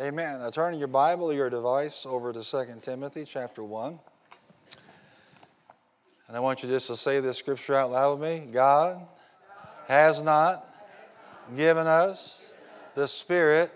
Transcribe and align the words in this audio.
Amen. 0.00 0.38
Now 0.38 0.50
turn 0.50 0.78
your 0.78 0.86
Bible 0.86 1.32
or 1.32 1.34
your 1.34 1.50
device 1.50 2.06
over 2.06 2.32
to 2.32 2.40
2 2.40 2.66
Timothy 2.82 3.24
chapter 3.24 3.64
1. 3.64 3.98
And 6.28 6.36
I 6.36 6.38
want 6.38 6.62
you 6.62 6.68
just 6.68 6.86
to 6.86 6.94
say 6.94 7.18
this 7.18 7.36
scripture 7.36 7.74
out 7.74 7.90
loud 7.90 8.20
with 8.20 8.30
me. 8.30 8.46
God 8.52 9.04
has 9.88 10.22
not 10.22 10.64
given 11.56 11.88
us 11.88 12.54
the 12.94 13.08
spirit 13.08 13.72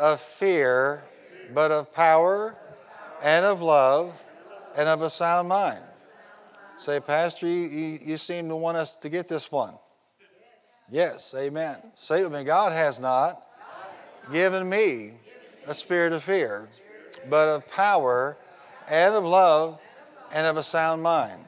of 0.00 0.20
fear, 0.20 1.04
but 1.54 1.70
of 1.70 1.94
power 1.94 2.56
and 3.22 3.46
of 3.46 3.62
love 3.62 4.20
and 4.76 4.88
of 4.88 5.02
a 5.02 5.10
sound 5.10 5.48
mind. 5.48 5.78
Say, 6.76 6.98
Pastor, 6.98 7.46
you, 7.46 7.68
you, 7.68 8.00
you 8.04 8.16
seem 8.16 8.48
to 8.48 8.56
want 8.56 8.78
us 8.78 8.96
to 8.96 9.08
get 9.08 9.28
this 9.28 9.52
one. 9.52 9.74
Yes, 10.90 11.36
amen. 11.38 11.76
Say 11.94 12.22
it 12.22 12.24
with 12.24 12.32
me 12.32 12.42
God 12.42 12.72
has 12.72 12.98
not 12.98 13.40
given 14.32 14.68
me 14.68 15.12
a 15.66 15.74
spirit 15.74 16.12
of 16.12 16.22
fear, 16.22 16.68
but 17.28 17.48
of 17.48 17.68
power 17.70 18.36
and 18.88 19.14
of 19.14 19.24
love 19.24 19.80
and 20.32 20.46
of 20.46 20.56
a 20.56 20.62
sound 20.62 21.02
mind. 21.02 21.40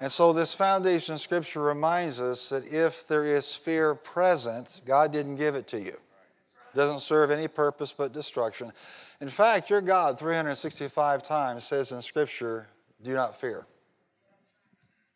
And 0.00 0.10
so, 0.10 0.32
this 0.32 0.52
foundation 0.52 1.16
scripture 1.16 1.62
reminds 1.62 2.20
us 2.20 2.48
that 2.48 2.66
if 2.72 3.06
there 3.06 3.24
is 3.24 3.54
fear 3.54 3.94
present, 3.94 4.80
God 4.84 5.12
didn't 5.12 5.36
give 5.36 5.54
it 5.54 5.68
to 5.68 5.78
you. 5.78 5.92
It 5.92 6.74
doesn't 6.74 7.00
serve 7.00 7.30
any 7.30 7.46
purpose 7.46 7.92
but 7.92 8.12
destruction. 8.12 8.72
In 9.20 9.28
fact, 9.28 9.70
your 9.70 9.80
God 9.80 10.18
365 10.18 11.22
times 11.22 11.62
says 11.62 11.92
in 11.92 12.02
scripture, 12.02 12.66
do 13.02 13.14
not 13.14 13.38
fear. 13.38 13.66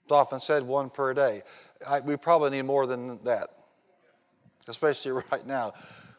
It's 0.04 0.12
often 0.12 0.38
said 0.38 0.62
one 0.62 0.88
per 0.88 1.12
day. 1.12 1.42
I, 1.86 1.98
we 1.98 2.16
probably 2.16 2.50
need 2.50 2.62
more 2.62 2.86
than 2.86 3.18
that, 3.24 3.48
especially 4.68 5.10
right 5.32 5.44
now. 5.44 5.72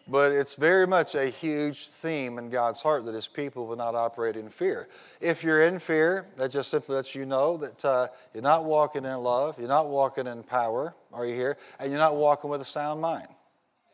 But 0.10 0.32
it's 0.32 0.56
very 0.56 0.88
much 0.88 1.16
a 1.16 1.26
huge 1.26 1.88
theme 1.90 2.38
in 2.38 2.50
God's 2.50 2.82
heart 2.82 3.04
that 3.06 3.16
His 3.16 3.28
people 3.28 3.68
will 3.68 3.76
not 3.76 3.94
operate 3.94 4.38
in 4.38 4.50
fear. 4.50 4.88
If 5.20 5.44
you're 5.44 5.66
in 5.66 5.80
fear, 5.80 6.27
that 6.38 6.52
just 6.52 6.70
simply 6.70 6.96
lets 6.96 7.14
you 7.14 7.26
know 7.26 7.58
that 7.58 7.84
uh, 7.84 8.08
you're 8.34 8.44
not 8.44 8.64
walking 8.64 9.04
in 9.04 9.18
love, 9.18 9.60
you're 9.60 9.68
not 9.68 9.90
walking 9.90 10.27
in 10.27 10.44
power, 10.44 10.96
are 11.12 11.26
you 11.26 11.34
here? 11.34 11.58
And 11.80 11.90
you're 11.90 11.99
not 11.99 12.16
walking 12.16 12.49
with 12.49 12.62
a 12.62 12.66
sound 12.66 13.02
mind. 13.02 13.27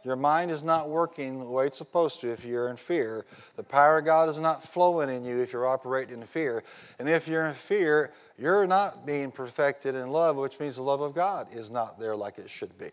Your 0.03 0.17
mind 0.17 0.51
is 0.51 0.63
not 0.63 0.89
working 0.89 1.39
the 1.39 1.49
way 1.49 1.65
it's 1.65 1.77
supposed 1.77 2.19
to 2.21 2.31
if 2.31 2.43
you're 2.43 2.69
in 2.69 2.75
fear. 2.75 3.25
The 3.55 3.63
power 3.63 3.99
of 3.99 4.05
God 4.05 4.27
is 4.27 4.39
not 4.39 4.61
flowing 4.61 5.09
in 5.09 5.23
you 5.23 5.41
if 5.41 5.53
you're 5.53 5.65
operating 5.65 6.19
in 6.19 6.25
fear. 6.25 6.61
And 6.99 7.09
if 7.09 7.27
you're 7.27 7.45
in 7.45 7.53
fear, 7.53 8.11
you're 8.37 8.67
not 8.67 9.05
being 9.05 9.31
perfected 9.31 9.95
in 9.95 10.09
love, 10.09 10.35
which 10.35 10.59
means 10.59 10.75
the 10.75 10.83
love 10.83 10.99
of 10.99 11.15
God 11.15 11.47
is 11.53 11.71
not 11.71 11.99
there 11.99 12.15
like 12.17 12.37
it 12.37 12.49
should 12.49 12.77
be. 12.77 12.89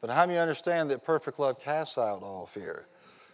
But 0.00 0.10
how 0.10 0.26
many 0.26 0.38
understand 0.38 0.90
that 0.90 1.04
perfect 1.04 1.38
love 1.38 1.60
casts 1.60 1.98
out 1.98 2.22
all 2.22 2.46
fear? 2.46 2.86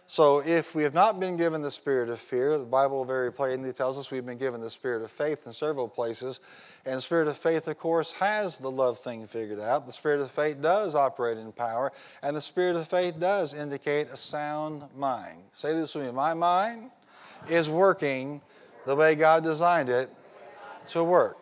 So 0.09 0.41
if 0.45 0.73
we 0.73 0.83
have 0.83 0.93
not 0.93 1.19
been 1.19 1.35
given 1.35 1.61
the 1.61 1.69
spirit 1.69 2.07
of 2.09 2.17
fear, 2.19 2.57
the 2.57 2.65
Bible 2.65 3.03
very 3.03 3.31
plainly 3.31 3.73
tells 3.73 3.99
us 3.99 4.09
we've 4.09 4.25
been 4.25 4.37
given 4.37 4.61
the 4.61 4.69
spirit 4.69 5.03
of 5.03 5.11
faith 5.11 5.45
in 5.45 5.51
several 5.51 5.89
places. 5.89 6.39
And 6.85 6.95
the 6.95 7.01
spirit 7.01 7.27
of 7.27 7.35
faith, 7.35 7.67
of 7.67 7.77
course, 7.77 8.13
has 8.13 8.57
the 8.57 8.71
love 8.71 8.97
thing 8.97 9.27
figured 9.27 9.59
out. 9.59 9.85
The 9.85 9.91
spirit 9.91 10.21
of 10.21 10.31
faith 10.31 10.61
does 10.61 10.95
operate 10.95 11.37
in 11.37 11.51
power, 11.51 11.91
and 12.23 12.33
the 12.33 12.41
spirit 12.41 12.77
of 12.77 12.87
faith 12.87 13.19
does 13.19 13.53
indicate 13.53 14.07
a 14.07 14.15
sound 14.15 14.83
mind. 14.95 15.39
Say 15.51 15.73
this 15.73 15.93
with 15.93 16.05
me 16.05 16.11
My 16.13 16.33
mind 16.33 16.89
is 17.49 17.69
working 17.69 18.41
the 18.85 18.95
way 18.95 19.13
God 19.15 19.43
designed 19.43 19.89
it 19.89 20.09
to 20.87 21.03
work. 21.03 21.37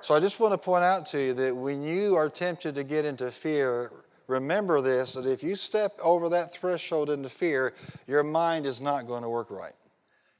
So 0.00 0.14
I 0.14 0.20
just 0.20 0.40
want 0.40 0.54
to 0.54 0.58
point 0.58 0.84
out 0.84 1.04
to 1.06 1.22
you 1.22 1.34
that 1.34 1.54
when 1.54 1.82
you 1.82 2.16
are 2.16 2.30
tempted 2.30 2.74
to 2.76 2.84
get 2.84 3.04
into 3.04 3.30
fear, 3.30 3.92
remember 4.28 4.80
this 4.80 5.14
that 5.14 5.26
if 5.26 5.42
you 5.42 5.56
step 5.56 5.98
over 6.02 6.28
that 6.28 6.52
threshold 6.52 7.10
into 7.10 7.28
fear, 7.28 7.74
your 8.06 8.22
mind 8.22 8.66
is 8.66 8.80
not 8.80 9.08
going 9.08 9.22
to 9.22 9.28
work 9.28 9.50
right. 9.50 9.74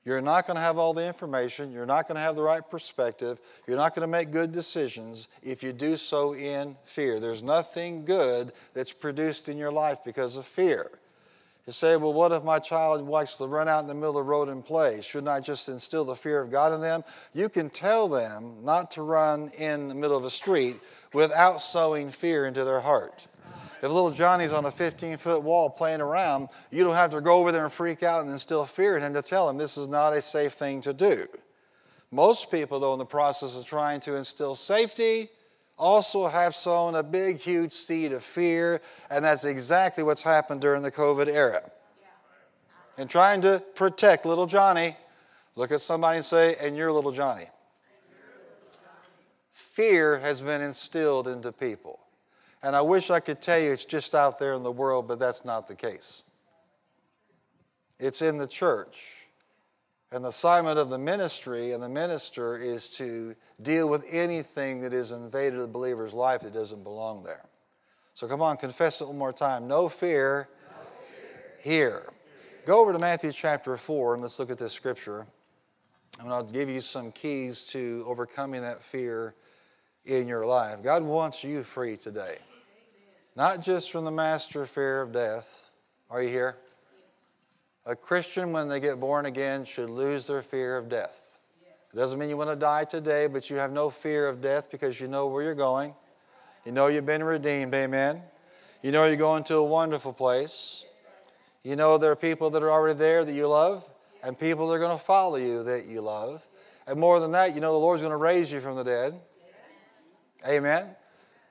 You're 0.05 0.23
not 0.23 0.47
going 0.47 0.57
to 0.57 0.63
have 0.63 0.79
all 0.79 0.95
the 0.95 1.07
information. 1.07 1.71
You're 1.71 1.85
not 1.85 2.09
going 2.09 2.17
to 2.17 2.23
have 2.23 2.37
the 2.37 2.43
right 2.43 2.63
perspective. 2.67 3.41
You're 3.67 3.77
not 3.77 3.95
going 3.95 4.03
to 4.03 4.11
make 4.11 4.31
good 4.31 4.53
decisions 4.53 5.29
if 5.43 5.63
you 5.63 5.73
do 5.73 5.99
so 5.99 6.35
in 6.35 6.77
fear. 6.85 7.21
There's 7.21 7.43
nothing 7.43 8.07
good 8.07 8.53
that's 8.73 8.93
produced 8.93 9.51
in 9.51 9.59
your 9.59 9.73
life 9.73 9.99
because 10.05 10.37
of 10.37 10.47
fear. 10.47 10.91
You 11.67 11.73
say, 11.73 11.99
well, 11.99 12.15
what 12.15 12.33
if 12.33 12.43
my 12.43 12.59
child 12.59 13.07
likes 13.07 13.37
to 13.37 13.47
run 13.47 13.69
out 13.69 13.81
in 13.81 13.87
the 13.87 13.95
middle 13.95 14.11
of 14.11 14.15
the 14.15 14.23
road 14.23 14.49
and 14.49 14.65
play? 14.65 15.03
Shouldn't 15.03 15.29
I 15.29 15.41
just 15.41 15.69
instill 15.69 16.07
the 16.07 16.17
fear 16.17 16.41
of 16.41 16.51
God 16.51 16.73
in 16.73 16.81
them? 16.81 17.05
You 17.35 17.51
can 17.51 17.69
tell 17.69 18.09
them 18.09 18.65
not 18.65 18.91
to 18.93 19.03
run 19.03 19.51
in 19.59 19.89
the 19.89 19.95
middle 19.95 20.17
of 20.17 20.25
a 20.25 20.31
street 20.31 20.77
without 21.13 21.61
sowing 21.61 22.09
fear 22.09 22.47
into 22.47 22.65
their 22.65 22.81
heart. 22.81 23.27
If 23.81 23.91
little 23.93 24.11
Johnny's 24.11 24.53
on 24.53 24.65
a 24.65 24.71
15 24.71 25.17
foot 25.19 25.43
wall 25.43 25.71
playing 25.71 26.01
around, 26.01 26.49
you 26.71 26.83
don't 26.83 26.95
have 26.95 27.13
to 27.13 27.21
go 27.21 27.39
over 27.39 27.53
there 27.53 27.65
and 27.65 27.73
freak 27.73 28.03
out 28.03 28.23
and 28.23 28.31
instill 28.31 28.65
fear 28.65 28.97
in 28.97 29.03
him 29.03 29.15
to 29.15 29.23
tell 29.23 29.49
him 29.49 29.57
this 29.57 29.79
is 29.79 29.87
not 29.87 30.13
a 30.13 30.21
safe 30.21 30.53
thing 30.53 30.81
to 30.81 30.93
do. 30.93 31.27
Most 32.11 32.51
people, 32.51 32.81
though, 32.81 32.93
in 32.93 32.99
the 32.99 33.05
process 33.05 33.57
of 33.57 33.65
trying 33.65 34.01
to 34.01 34.17
instill 34.17 34.55
safety, 34.55 35.29
also 35.79 36.27
have 36.27 36.55
sown 36.55 36.97
a 36.97 37.03
big, 37.03 37.39
huge 37.39 37.71
seed 37.71 38.13
of 38.13 38.25
fear, 38.25 38.81
and 39.11 39.25
that's 39.25 39.45
exactly 39.45 40.03
what's 40.03 40.23
happened 40.23 40.61
during 40.61 40.83
the 40.83 40.91
COVID 40.91 41.29
era. 41.29 41.63
And 42.97 43.09
trying 43.09 43.43
to 43.43 43.63
protect 43.77 44.27
little 44.27 44.47
Johnny, 44.47 44.97
look 45.55 45.71
at 45.71 45.81
somebody 45.81 46.17
and 46.17 46.25
say, 46.25 46.57
and 46.61 46.77
you're 46.77 46.91
little 46.91 47.13
Johnny. 47.13 47.47
Fear 49.53 50.19
has 50.19 50.43
been 50.43 50.63
instilled 50.63 51.29
into 51.29 51.53
people. 51.53 52.01
And 52.63 52.75
I 52.75 52.81
wish 52.81 53.11
I 53.11 53.21
could 53.21 53.41
tell 53.41 53.59
you 53.59 53.73
it's 53.73 53.85
just 53.85 54.15
out 54.15 54.39
there 54.39 54.55
in 54.55 54.63
the 54.63 54.73
world, 54.73 55.07
but 55.07 55.19
that's 55.19 55.45
not 55.45 55.69
the 55.69 55.75
case. 55.75 56.25
It's 58.01 58.23
in 58.23 58.39
the 58.39 58.47
church. 58.47 59.27
And 60.11 60.25
the 60.25 60.31
assignment 60.31 60.79
of 60.79 60.89
the 60.89 60.99
ministry 60.99 61.73
and 61.73 61.83
the 61.83 61.89
minister 61.89 62.57
is 62.57 62.89
to 62.97 63.37
deal 63.61 63.89
with 63.89 64.05
anything 64.11 64.81
that 64.81 64.93
is 64.93 65.13
invaded 65.13 65.61
the 65.61 65.67
believer's 65.67 66.15
life 66.15 66.41
that 66.43 66.55
doesn't 66.55 66.83
belong 66.83 67.23
there. 67.23 67.45
So 68.15 68.27
come 68.27 68.41
on, 68.41 68.57
confess 68.57 69.01
it 69.01 69.07
one 69.07 69.19
more 69.19 69.33
time. 69.33 69.69
No 69.69 69.89
fear, 69.89 70.49
no 70.71 70.77
fear. 71.11 71.53
here. 71.61 72.13
Go 72.65 72.81
over 72.81 72.93
to 72.93 72.99
Matthew 72.99 73.33
chapter 73.33 73.77
4 73.77 74.15
and 74.15 74.23
let's 74.23 74.39
look 74.39 74.51
at 74.51 74.59
this 74.59 74.73
scripture. 74.73 75.27
And 76.21 76.33
I'll 76.33 76.43
give 76.43 76.69
you 76.69 76.81
some 76.81 77.13
keys 77.13 77.67
to 77.67 78.05
overcoming 78.07 78.63
that 78.63 78.83
fear 78.83 79.35
in 80.05 80.27
your 80.27 80.47
life. 80.47 80.83
God 80.83 81.03
wants 81.03 81.45
you 81.45 81.63
free 81.63 81.97
today. 81.97 82.39
Not 83.39 83.63
just 83.63 83.93
from 83.93 84.05
the 84.05 84.11
master 84.11 84.67
fear 84.67 85.01
of 85.01 85.13
death. 85.13 85.71
Are 86.11 86.21
you 86.21 86.29
here? 86.29 86.57
A 87.87 87.95
Christian, 87.95 88.51
when 88.51 88.67
they 88.67 88.81
get 88.81 88.99
born 88.99 89.27
again, 89.27 89.65
should 89.65 89.91
lose 89.91 90.27
their 90.27 90.43
fear 90.43 90.77
of 90.77 90.89
death. 90.89 91.39
It 91.95 91.97
doesn't 91.97 92.19
mean 92.19 92.31
you 92.31 92.37
want 92.37 92.51
to 92.51 92.57
die 92.57 92.83
today, 92.83 93.29
but 93.29 93.49
you 93.49 93.55
have 93.55 93.71
no 93.71 93.91
fear 93.91 94.29
of 94.29 94.41
death 94.41 94.73
because 94.73 95.01
you 95.01 95.07
know 95.07 95.29
where 95.29 95.45
you're 95.45 95.55
going. 95.55 95.95
You 96.67 96.73
know 96.73 96.89
you've 96.89 97.07
been 97.07 97.23
redeemed. 97.23 97.73
Amen. 97.75 98.23
You 98.83 98.91
know 98.91 99.07
you're 99.07 99.15
going 99.15 99.45
to 99.45 99.55
a 99.55 99.65
wonderful 99.65 100.13
place. 100.13 100.85
You 101.63 101.77
know 101.77 101.97
there 101.97 102.11
are 102.11 102.17
people 102.17 102.51
that 102.51 102.63
are 102.65 102.73
already 102.73 102.99
there 102.99 103.25
that 103.25 103.33
you 103.33 103.47
love, 103.47 103.89
and 104.25 104.37
people 104.37 104.67
that 104.67 104.75
are 104.75 104.81
going 104.81 104.99
to 104.99 105.05
follow 105.05 105.37
you 105.37 105.63
that 105.63 105.87
you 105.87 106.01
love. 106.01 106.45
And 106.89 106.99
more 106.99 107.21
than 107.21 107.31
that, 107.31 107.55
you 107.55 107.61
know 107.61 107.71
the 107.71 107.79
Lord's 107.79 108.03
going 108.03 108.11
to 108.11 108.17
raise 108.17 108.51
you 108.51 108.59
from 108.59 108.75
the 108.75 108.83
dead. 108.83 109.15
Amen. 110.45 110.97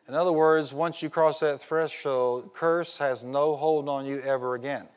In 0.08 0.14
other 0.14 0.32
words, 0.32 0.74
once 0.74 1.02
you 1.02 1.10
cross 1.10 1.42
that 1.42 1.60
threshold, 1.60 2.54
curse 2.54 2.98
has 2.98 3.24
no 3.24 3.56
hold 3.56 3.90
on 3.90 4.06
you 4.06 4.22
ever 4.22 4.56
again. 4.56 4.88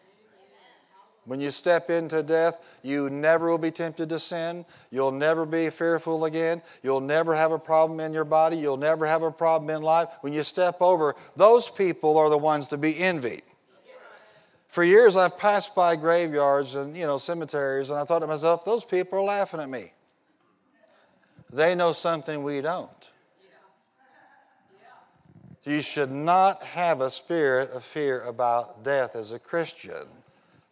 When 1.24 1.40
you 1.40 1.50
step 1.50 1.90
into 1.90 2.22
death, 2.22 2.64
you 2.82 3.10
never 3.10 3.50
will 3.50 3.58
be 3.58 3.70
tempted 3.70 4.08
to 4.08 4.18
sin. 4.18 4.64
You'll 4.90 5.12
never 5.12 5.44
be 5.44 5.68
fearful 5.70 6.24
again. 6.24 6.62
You'll 6.82 7.00
never 7.00 7.34
have 7.34 7.52
a 7.52 7.58
problem 7.58 8.00
in 8.00 8.12
your 8.12 8.24
body. 8.24 8.56
You'll 8.56 8.76
never 8.76 9.06
have 9.06 9.22
a 9.22 9.30
problem 9.30 9.70
in 9.70 9.82
life. 9.82 10.08
When 10.22 10.32
you 10.32 10.42
step 10.42 10.80
over, 10.80 11.14
those 11.36 11.68
people 11.68 12.16
are 12.16 12.30
the 12.30 12.38
ones 12.38 12.68
to 12.68 12.78
be 12.78 12.98
envied. 12.98 13.42
For 14.68 14.84
years, 14.84 15.16
I've 15.16 15.36
passed 15.36 15.74
by 15.74 15.96
graveyards 15.96 16.76
and 16.76 16.96
you 16.96 17.04
know 17.04 17.18
cemeteries, 17.18 17.90
and 17.90 17.98
I 17.98 18.04
thought 18.04 18.20
to 18.20 18.26
myself, 18.26 18.64
those 18.64 18.84
people 18.84 19.18
are 19.18 19.22
laughing 19.22 19.60
at 19.60 19.68
me. 19.68 19.92
They 21.52 21.74
know 21.74 21.90
something 21.92 22.44
we 22.44 22.60
don't. 22.60 23.10
You 25.64 25.82
should 25.82 26.10
not 26.10 26.62
have 26.62 27.00
a 27.02 27.10
spirit 27.10 27.70
of 27.72 27.84
fear 27.84 28.22
about 28.22 28.82
death 28.82 29.14
as 29.14 29.32
a 29.32 29.38
Christian, 29.38 30.06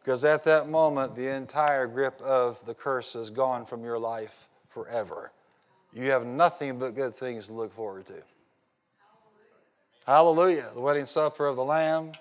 because 0.03 0.25
at 0.25 0.45
that 0.45 0.69
moment, 0.69 1.15
the 1.15 1.35
entire 1.35 1.87
grip 1.87 2.21
of 2.23 2.65
the 2.65 2.75
curse 2.75 3.15
is 3.15 3.29
gone 3.29 3.67
from 3.67 3.85
your 3.85 3.99
life 3.99 4.49
forever. 4.71 5.31
You 5.93 6.11
have 6.11 6.25
nothing 6.25 6.79
but 6.79 6.95
good 6.95 7.15
things 7.15 7.49
to 7.49 7.53
look 7.53 7.73
forward 7.73 8.07
to. 8.07 8.23
Hallelujah. 10.07 10.63
Hallelujah. 10.63 10.71
The 10.75 10.81
wedding 10.81 11.07
supper 11.07 11.47
of 11.47 11.57
the 11.57 11.65
Lamb, 11.65 12.13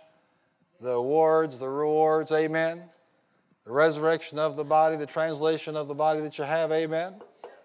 the 0.82 0.92
awards, 0.92 1.60
the 1.60 1.70
rewards, 1.70 2.32
amen. 2.32 2.82
The 3.66 3.72
resurrection 3.72 4.40
of 4.40 4.56
the 4.56 4.64
body, 4.64 4.96
the 4.96 5.06
translation 5.06 5.76
of 5.76 5.88
the 5.88 5.96
body 5.96 6.22
that 6.22 6.38
you 6.38 6.44
have, 6.44 6.72
amen. 6.72 7.16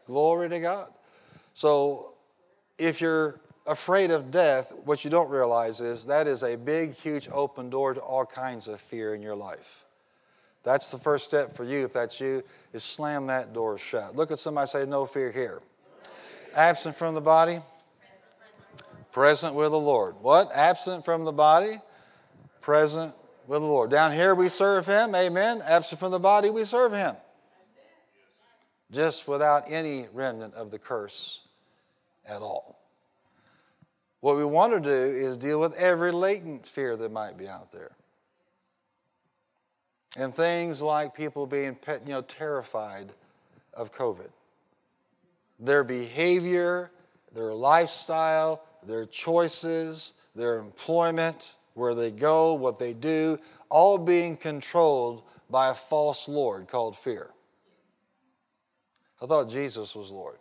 Glory 0.06 0.48
to 0.48 0.60
God. 0.60 0.88
So 1.55 2.14
if 2.78 3.00
you're 3.00 3.40
afraid 3.66 4.10
of 4.10 4.30
death, 4.30 4.72
what 4.84 5.04
you 5.04 5.10
don't 5.10 5.30
realize 5.30 5.80
is 5.80 6.06
that 6.06 6.26
is 6.26 6.42
a 6.42 6.56
big, 6.56 6.92
huge 6.94 7.28
open 7.32 7.70
door 7.70 7.94
to 7.94 8.00
all 8.00 8.26
kinds 8.26 8.68
of 8.68 8.80
fear 8.80 9.14
in 9.14 9.22
your 9.22 9.36
life. 9.36 9.84
That's 10.64 10.90
the 10.90 10.98
first 10.98 11.24
step 11.24 11.54
for 11.54 11.64
you, 11.64 11.84
if 11.84 11.92
that's 11.92 12.20
you, 12.20 12.42
is 12.72 12.84
slam 12.84 13.26
that 13.26 13.52
door 13.52 13.78
shut. 13.78 14.14
Look 14.14 14.30
at 14.30 14.38
somebody 14.38 14.66
say, 14.66 14.86
No 14.86 15.06
fear 15.06 15.32
here. 15.32 15.60
Absent 16.54 16.94
from 16.94 17.14
the 17.14 17.20
body, 17.20 17.60
present 19.10 19.54
with 19.54 19.70
the 19.70 19.78
Lord. 19.78 20.16
What? 20.20 20.50
Absent 20.54 21.04
from 21.04 21.24
the 21.24 21.32
body, 21.32 21.78
present 22.60 23.14
with 23.46 23.60
the 23.60 23.66
Lord. 23.66 23.90
Down 23.90 24.12
here 24.12 24.34
we 24.34 24.48
serve 24.48 24.86
Him, 24.86 25.14
amen. 25.14 25.62
Absent 25.66 25.98
from 25.98 26.12
the 26.12 26.20
body, 26.20 26.50
we 26.50 26.64
serve 26.64 26.92
Him. 26.92 27.16
Just 28.90 29.26
without 29.26 29.64
any 29.68 30.06
remnant 30.12 30.54
of 30.54 30.70
the 30.70 30.78
curse 30.78 31.48
at 32.28 32.42
all. 32.42 32.81
What 34.22 34.36
we 34.36 34.44
want 34.44 34.72
to 34.72 34.78
do 34.78 35.16
is 35.16 35.36
deal 35.36 35.60
with 35.60 35.74
every 35.74 36.12
latent 36.12 36.64
fear 36.64 36.96
that 36.96 37.10
might 37.10 37.36
be 37.36 37.48
out 37.48 37.72
there. 37.72 37.90
And 40.16 40.32
things 40.32 40.80
like 40.80 41.12
people 41.12 41.44
being 41.44 41.76
you 42.06 42.12
know, 42.12 42.22
terrified 42.22 43.12
of 43.74 43.92
COVID. 43.92 44.30
Their 45.58 45.82
behavior, 45.82 46.92
their 47.34 47.52
lifestyle, 47.52 48.62
their 48.86 49.06
choices, 49.06 50.14
their 50.36 50.58
employment, 50.58 51.56
where 51.74 51.96
they 51.96 52.12
go, 52.12 52.54
what 52.54 52.78
they 52.78 52.92
do, 52.92 53.40
all 53.70 53.98
being 53.98 54.36
controlled 54.36 55.24
by 55.50 55.70
a 55.70 55.74
false 55.74 56.28
Lord 56.28 56.69
called 56.69 56.94
fear. 56.94 57.30
I 59.20 59.26
thought 59.26 59.50
Jesus 59.50 59.96
was 59.96 60.12
Lord. 60.12 60.38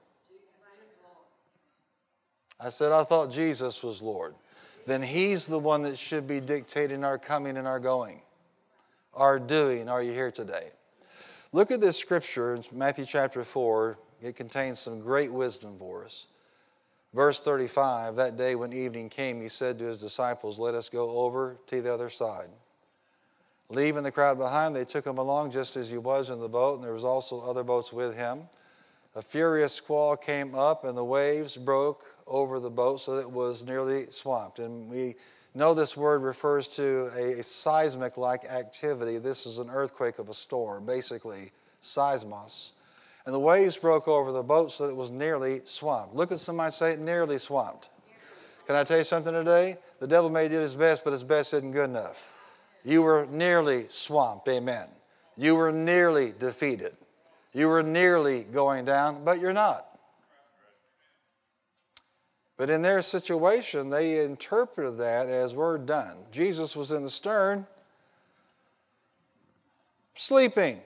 I 2.63 2.69
said, 2.69 2.91
I 2.91 3.03
thought 3.03 3.31
Jesus 3.31 3.81
was 3.83 4.01
Lord. 4.01 4.35
Then 4.85 5.01
He's 5.01 5.47
the 5.47 5.57
one 5.57 5.81
that 5.83 5.97
should 5.97 6.27
be 6.27 6.39
dictating 6.39 7.03
our 7.03 7.17
coming 7.17 7.57
and 7.57 7.67
our 7.67 7.79
going, 7.79 8.21
our 9.13 9.39
doing. 9.39 9.89
Are 9.89 10.03
you 10.03 10.11
here 10.11 10.31
today? 10.31 10.69
Look 11.51 11.71
at 11.71 11.81
this 11.81 11.97
scripture 11.97 12.55
in 12.55 12.63
Matthew 12.71 13.05
chapter 13.05 13.43
4. 13.43 13.97
It 14.21 14.35
contains 14.35 14.79
some 14.79 15.01
great 15.01 15.33
wisdom 15.33 15.77
for 15.79 16.05
us. 16.05 16.27
Verse 17.13 17.41
35 17.41 18.15
That 18.15 18.37
day 18.37 18.55
when 18.55 18.71
evening 18.73 19.09
came, 19.09 19.41
he 19.41 19.49
said 19.49 19.79
to 19.79 19.85
his 19.85 19.99
disciples, 19.99 20.59
Let 20.59 20.75
us 20.75 20.87
go 20.87 21.09
over 21.17 21.57
to 21.67 21.81
the 21.81 21.91
other 21.91 22.09
side. 22.09 22.49
Leaving 23.69 24.03
the 24.03 24.11
crowd 24.11 24.37
behind, 24.37 24.75
they 24.75 24.85
took 24.85 25.05
him 25.05 25.17
along 25.17 25.49
just 25.49 25.77
as 25.77 25.89
he 25.89 25.97
was 25.97 26.29
in 26.29 26.39
the 26.39 26.49
boat, 26.49 26.75
and 26.75 26.83
there 26.83 26.93
was 26.93 27.05
also 27.05 27.41
other 27.41 27.63
boats 27.63 27.91
with 27.91 28.17
him. 28.17 28.41
A 29.15 29.21
furious 29.21 29.73
squall 29.73 30.15
came 30.15 30.55
up, 30.55 30.83
and 30.83 30.97
the 30.97 31.03
waves 31.03 31.57
broke 31.57 32.05
over 32.31 32.59
the 32.59 32.69
boat 32.69 33.01
so 33.01 33.17
that 33.17 33.21
it 33.21 33.31
was 33.31 33.65
nearly 33.65 34.07
swamped. 34.09 34.59
And 34.59 34.89
we 34.89 35.15
know 35.53 35.73
this 35.73 35.95
word 35.97 36.23
refers 36.23 36.67
to 36.69 37.11
a, 37.15 37.39
a 37.39 37.43
seismic 37.43 38.17
like 38.17 38.45
activity. 38.45 39.17
This 39.17 39.45
is 39.45 39.59
an 39.59 39.69
earthquake 39.69 40.17
of 40.17 40.29
a 40.29 40.33
storm, 40.33 40.85
basically, 40.85 41.51
seismos. 41.81 42.71
And 43.25 43.35
the 43.35 43.39
waves 43.39 43.77
broke 43.77 44.07
over 44.07 44.31
the 44.31 44.41
boat 44.41 44.71
so 44.71 44.87
that 44.87 44.93
it 44.93 44.95
was 44.95 45.11
nearly 45.11 45.61
swamped. 45.65 46.15
Look 46.15 46.31
at 46.31 46.39
somebody 46.39 46.71
say, 46.71 46.95
nearly 46.97 47.37
swamped. 47.37 47.89
Can 48.65 48.75
I 48.75 48.83
tell 48.83 48.97
you 48.97 49.03
something 49.03 49.33
today? 49.33 49.75
The 49.99 50.07
devil 50.07 50.29
may 50.29 50.47
do 50.47 50.57
his 50.57 50.75
best, 50.75 51.03
but 51.03 51.13
his 51.13 51.23
best 51.23 51.53
isn't 51.53 51.71
good 51.71 51.89
enough. 51.89 52.33
You 52.83 53.03
were 53.03 53.27
nearly 53.29 53.85
swamped, 53.89 54.47
amen. 54.47 54.87
You 55.37 55.55
were 55.55 55.71
nearly 55.71 56.33
defeated. 56.39 56.95
You 57.53 57.67
were 57.67 57.83
nearly 57.83 58.43
going 58.43 58.85
down, 58.85 59.23
but 59.25 59.39
you're 59.39 59.53
not. 59.53 59.90
But 62.61 62.69
in 62.69 62.83
their 62.83 63.01
situation, 63.01 63.89
they 63.89 64.23
interpreted 64.23 64.99
that 64.99 65.27
as 65.27 65.55
we're 65.55 65.79
done. 65.79 66.15
Jesus 66.31 66.75
was 66.75 66.91
in 66.91 67.01
the 67.01 67.09
stern, 67.09 67.65
sleeping 70.13 70.79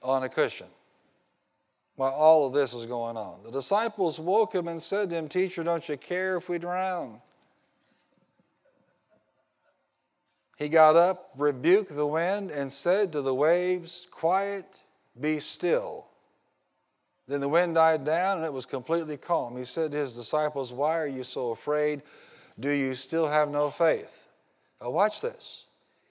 on 0.00 0.22
a 0.22 0.28
cushion 0.28 0.68
while 1.96 2.12
all 2.12 2.46
of 2.46 2.52
this 2.52 2.72
was 2.72 2.86
going 2.86 3.16
on. 3.16 3.42
The 3.42 3.50
disciples 3.50 4.20
woke 4.20 4.54
him 4.54 4.68
and 4.68 4.80
said 4.80 5.10
to 5.10 5.16
him, 5.16 5.28
Teacher, 5.28 5.64
don't 5.64 5.88
you 5.88 5.96
care 5.96 6.36
if 6.36 6.48
we 6.48 6.58
drown? 6.58 7.20
He 10.56 10.68
got 10.68 10.94
up, 10.94 11.30
rebuked 11.36 11.96
the 11.96 12.06
wind, 12.06 12.52
and 12.52 12.70
said 12.70 13.10
to 13.10 13.22
the 13.22 13.34
waves, 13.34 14.06
Quiet, 14.12 14.84
be 15.20 15.40
still. 15.40 16.06
Then 17.28 17.40
the 17.40 17.48
wind 17.48 17.74
died 17.74 18.04
down 18.04 18.38
and 18.38 18.46
it 18.46 18.52
was 18.52 18.64
completely 18.64 19.18
calm. 19.18 19.56
He 19.56 19.66
said 19.66 19.92
to 19.92 19.98
his 19.98 20.14
disciples, 20.14 20.72
Why 20.72 20.98
are 20.98 21.06
you 21.06 21.22
so 21.22 21.50
afraid? 21.50 22.02
Do 22.58 22.70
you 22.70 22.94
still 22.94 23.28
have 23.28 23.50
no 23.50 23.68
faith? 23.68 24.28
Now, 24.80 24.90
watch 24.90 25.20
this. 25.20 25.66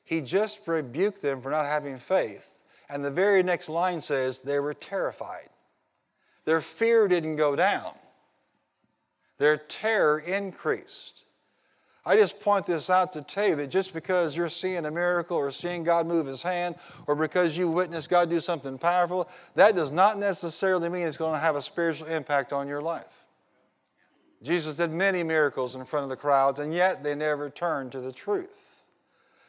He 0.05 0.21
just 0.21 0.67
rebuked 0.67 1.21
them 1.21 1.41
for 1.41 1.49
not 1.49 1.65
having 1.65 1.97
faith. 1.97 2.63
And 2.89 3.03
the 3.03 3.11
very 3.11 3.43
next 3.43 3.67
line 3.67 3.99
says 3.99 4.39
they 4.39 4.59
were 4.59 4.73
terrified. 4.73 5.49
Their 6.45 6.61
fear 6.61 7.09
didn't 7.09 7.35
go 7.35 7.57
down, 7.57 7.91
their 9.37 9.57
terror 9.57 10.19
increased. 10.19 11.25
I 12.07 12.15
just 12.15 12.41
point 12.41 12.65
this 12.65 12.89
out 12.89 13.11
to 13.13 13.21
tell 13.21 13.49
you 13.49 13.55
that 13.57 13.69
just 13.69 13.93
because 13.93 14.37
you're 14.37 14.47
seeing 14.47 14.85
a 14.85 14.91
miracle 14.91 15.35
or 15.35 15.51
seeing 15.51 15.83
God 15.83 16.07
move 16.07 16.25
His 16.25 16.41
hand 16.41 16.75
or 17.05 17.17
because 17.17 17.57
you 17.57 17.69
witness 17.69 18.07
God 18.07 18.29
do 18.29 18.39
something 18.39 18.77
powerful, 18.77 19.27
that 19.55 19.75
does 19.75 19.91
not 19.91 20.17
necessarily 20.17 20.87
mean 20.87 21.05
it's 21.05 21.17
going 21.17 21.33
to 21.33 21.39
have 21.39 21.57
a 21.57 21.61
spiritual 21.61 22.07
impact 22.07 22.53
on 22.53 22.65
your 22.65 22.81
life. 22.81 23.25
Jesus 24.41 24.75
did 24.75 24.89
many 24.89 25.21
miracles 25.21 25.75
in 25.75 25.83
front 25.83 26.05
of 26.05 26.09
the 26.09 26.15
crowds, 26.15 26.59
and 26.59 26.73
yet 26.73 27.03
they 27.03 27.13
never 27.13 27.49
turned 27.49 27.91
to 27.91 27.99
the 27.99 28.13
truth. 28.13 28.85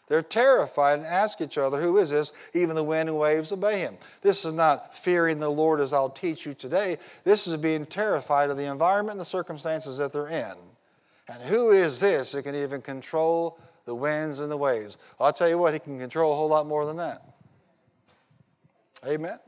They're 0.08 0.20
terrified 0.20 0.98
and 0.98 1.06
ask 1.06 1.40
each 1.40 1.58
other, 1.58 1.80
Who 1.80 1.98
is 1.98 2.10
this? 2.10 2.32
Even 2.54 2.74
the 2.74 2.82
wind 2.82 3.08
and 3.08 3.18
waves 3.18 3.52
obey 3.52 3.78
him. 3.78 3.98
This 4.22 4.44
is 4.44 4.54
not 4.54 4.96
fearing 4.96 5.38
the 5.38 5.48
Lord 5.48 5.78
as 5.78 5.92
I'll 5.92 6.10
teach 6.10 6.44
you 6.44 6.54
today. 6.54 6.96
This 7.22 7.46
is 7.46 7.56
being 7.56 7.86
terrified 7.86 8.50
of 8.50 8.56
the 8.56 8.68
environment 8.68 9.12
and 9.12 9.20
the 9.20 9.26
circumstances 9.26 9.98
that 9.98 10.12
they're 10.12 10.26
in. 10.26 10.56
And 11.28 11.42
who 11.42 11.70
is 11.70 12.00
this 12.00 12.32
that 12.32 12.42
can 12.42 12.54
even 12.54 12.80
control 12.80 13.58
the 13.84 13.94
winds 13.94 14.38
and 14.38 14.50
the 14.50 14.56
waves? 14.56 14.96
I'll 15.20 15.32
tell 15.32 15.48
you 15.48 15.58
what, 15.58 15.74
he 15.74 15.80
can 15.80 15.98
control 15.98 16.32
a 16.32 16.36
whole 16.36 16.48
lot 16.48 16.66
more 16.66 16.86
than 16.86 16.96
that. 16.96 17.22
Amen. 19.06 19.38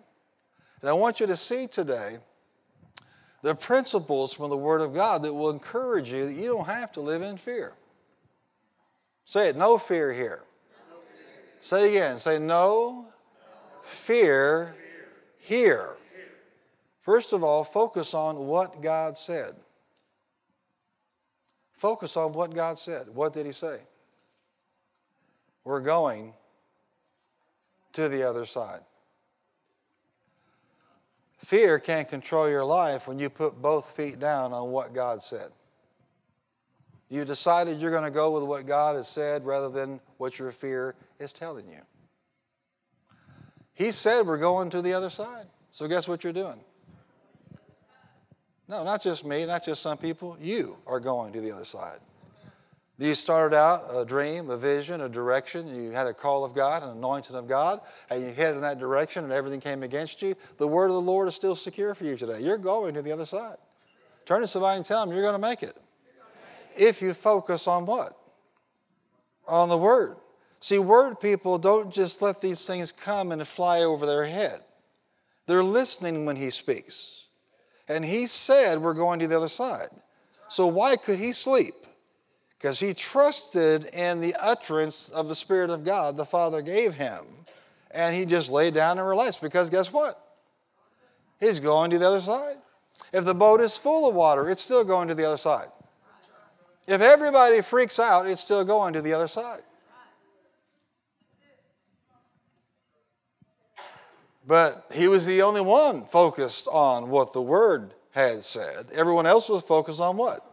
And 0.81 0.91
I 0.91 0.93
want 0.93 1.21
you 1.21 1.27
to 1.27 1.37
see 1.37 1.67
today 1.67 2.19
the 3.43 3.55
principles 3.55 4.35
from 4.35 4.51
the 4.51 4.57
Word 4.57 4.81
of 4.81 4.95
God 4.95 5.23
that 5.23 5.33
will 5.33 5.51
encourage 5.51 6.13
you 6.13 6.27
that 6.27 6.35
you 6.35 6.49
don't 6.49 6.67
have 6.67 6.93
to 6.93 7.01
live 7.01 7.23
in 7.23 7.37
fear. 7.37 7.73
Say 9.25 9.49
it, 9.49 9.57
no 9.57 9.79
fear 9.79 10.13
here. 10.13 10.43
Say 11.61 11.87
it 11.87 11.91
again. 11.91 12.19
Say, 12.19 12.39
no, 12.39 13.07
fear 13.83 14.75
here. 15.39 15.91
First 17.03 17.33
of 17.33 17.45
all, 17.45 17.65
focus 17.65 18.15
on 18.15 18.47
what 18.47 18.83
God 18.83 19.17
said. 19.17 19.55
Focus 21.81 22.19
on 22.19 22.35
what 22.35 22.55
God 22.55 22.79
said. 22.79 23.09
What 23.09 23.33
did 23.33 23.47
He 23.47 23.53
say? 23.53 23.79
We're 25.65 25.81
going 25.81 26.35
to 27.95 28.07
the 28.11 28.23
other 28.29 28.45
side. 28.45 28.81
Fear 31.39 31.79
can't 31.79 32.07
control 32.07 32.51
your 32.51 32.67
life 32.67 33.09
when 33.09 33.19
you 33.19 33.31
put 33.31 33.63
both 33.63 33.97
feet 33.97 34.19
down 34.19 34.53
on 34.53 34.71
what 34.73 34.93
God 34.93 35.23
said. 35.23 35.53
You 37.09 37.25
decided 37.25 37.81
you're 37.81 37.91
going 37.91 38.05
to 38.05 38.11
go 38.11 38.31
with 38.33 38.45
what 38.45 38.67
God 38.67 38.97
has 38.97 39.09
said 39.09 39.47
rather 39.47 39.71
than 39.71 40.01
what 40.19 40.39
your 40.39 40.53
fear 40.53 40.95
is 41.19 41.33
telling 41.33 41.67
you. 41.67 41.81
He 43.73 43.91
said 43.91 44.27
we're 44.27 44.37
going 44.37 44.69
to 44.69 44.83
the 44.83 44.93
other 44.93 45.09
side. 45.09 45.47
So, 45.71 45.89
guess 45.89 46.07
what 46.07 46.25
you're 46.25 46.35
doing? 46.35 46.61
No, 48.71 48.85
not 48.85 49.03
just 49.03 49.27
me, 49.27 49.45
not 49.45 49.65
just 49.65 49.83
some 49.83 49.99
people. 49.99 50.39
You 50.41 50.79
are 50.87 51.01
going 51.01 51.33
to 51.33 51.41
the 51.41 51.51
other 51.51 51.65
side. 51.65 51.99
You 52.99 53.15
started 53.17 53.57
out 53.57 53.83
a 53.93 54.05
dream, 54.05 54.49
a 54.49 54.57
vision, 54.57 55.01
a 55.01 55.09
direction. 55.09 55.75
You 55.75 55.91
had 55.91 56.07
a 56.07 56.15
call 56.15 56.45
of 56.45 56.55
God, 56.55 56.85
an 56.85 56.91
anointing 56.91 57.35
of 57.35 57.49
God, 57.49 57.81
and 58.11 58.23
you 58.23 58.29
headed 58.33 58.57
in 58.57 58.63
that 58.63 58.79
direction, 58.79 59.25
and 59.25 59.33
everything 59.33 59.61
came 59.61 59.83
against 59.83 60.23
you. 60.23 60.37
The 60.59 60.69
word 60.69 60.87
of 60.87 60.93
the 60.93 61.01
Lord 61.01 61.27
is 61.27 61.35
still 61.35 61.57
secure 61.57 61.95
for 61.97 62.05
you 62.05 62.17
today. 62.17 62.41
You're 62.41 62.59
going 62.59 62.95
to 62.95 63.03
the 63.03 63.11
other 63.11 63.25
side. 63.25 63.57
Turn 64.25 64.43
to 64.43 64.47
somebody 64.47 64.77
and 64.77 64.87
tell 64.87 65.05
them 65.05 65.13
you're 65.13 65.25
going 65.25 65.35
to 65.35 65.39
make 65.39 65.63
it 65.65 65.77
if 66.77 67.03
you 67.03 67.13
focus 67.13 67.67
on 67.67 67.87
what? 67.87 68.17
On 69.49 69.69
the 69.69 69.79
Word. 69.79 70.17
See, 70.61 70.79
Word 70.79 71.19
people 71.19 71.59
don't 71.59 71.93
just 71.93 72.23
let 72.23 72.41
these 72.41 72.67
things 72.67 72.93
come 72.93 73.33
and 73.33 73.47
fly 73.49 73.81
over 73.81 74.07
their 74.07 74.27
head, 74.27 74.61
they're 75.47 75.65
listening 75.65 76.25
when 76.25 76.37
He 76.37 76.51
speaks. 76.51 77.20
And 77.91 78.05
He 78.05 78.29
said, 78.29 78.79
We're 78.79 78.95
going 78.95 79.19
to 79.19 79.27
the 79.27 79.37
other 79.37 79.49
side. 79.49 79.89
So 80.49 80.69
why 80.69 80.97
could 80.97 81.19
He 81.19 81.33
sleep? 81.33 81.75
Because 82.57 82.79
He 82.79 82.95
trusted 82.95 83.87
in 83.87 84.21
the 84.21 84.37
utterance 84.41 85.09
of 85.09 85.27
the 85.27 85.35
Spirit 85.35 85.71
of 85.71 85.85
God 85.85 86.17
the 86.17 86.25
Father 86.25 86.63
gave 86.63 86.95
Him. 86.95 87.25
And 87.91 88.15
He 88.15 88.27
just 88.27 88.51
laid 88.51 88.75
down 88.75 88.99
and 88.99 89.09
relaxed 89.09 89.43
because 89.43 89.69
guess 89.71 89.93
what? 89.93 90.25
He's 91.41 91.59
going 91.59 91.91
to 91.91 91.99
the 91.99 92.07
other 92.07 92.21
side. 92.21 92.57
If 93.13 93.25
the 93.25 93.35
boat 93.35 93.61
is 93.61 93.77
full 93.77 94.09
of 94.09 94.15
water, 94.15 94.49
it's 94.49 94.63
still 94.63 94.85
going 94.85 95.09
to 95.09 95.15
the 95.15 95.27
other 95.27 95.37
side. 95.37 95.67
If 96.87 97.01
everybody 97.01 97.61
freaks 97.61 97.99
out, 97.99 98.27
it's 98.27 98.41
still 98.41 98.65
going 98.65 98.93
to 98.93 99.03
the 99.03 99.15
other 99.15 99.27
side. 99.27 99.63
But 104.51 104.87
he 104.93 105.07
was 105.07 105.27
the 105.27 105.43
only 105.43 105.61
one 105.61 106.03
focused 106.07 106.67
on 106.67 107.09
what 107.09 107.33
the 107.33 107.41
word 107.41 107.95
had 108.11 108.43
said. 108.43 108.87
Everyone 108.93 109.25
else 109.25 109.49
was 109.49 109.63
focused 109.63 110.01
on 110.01 110.17
what? 110.17 110.45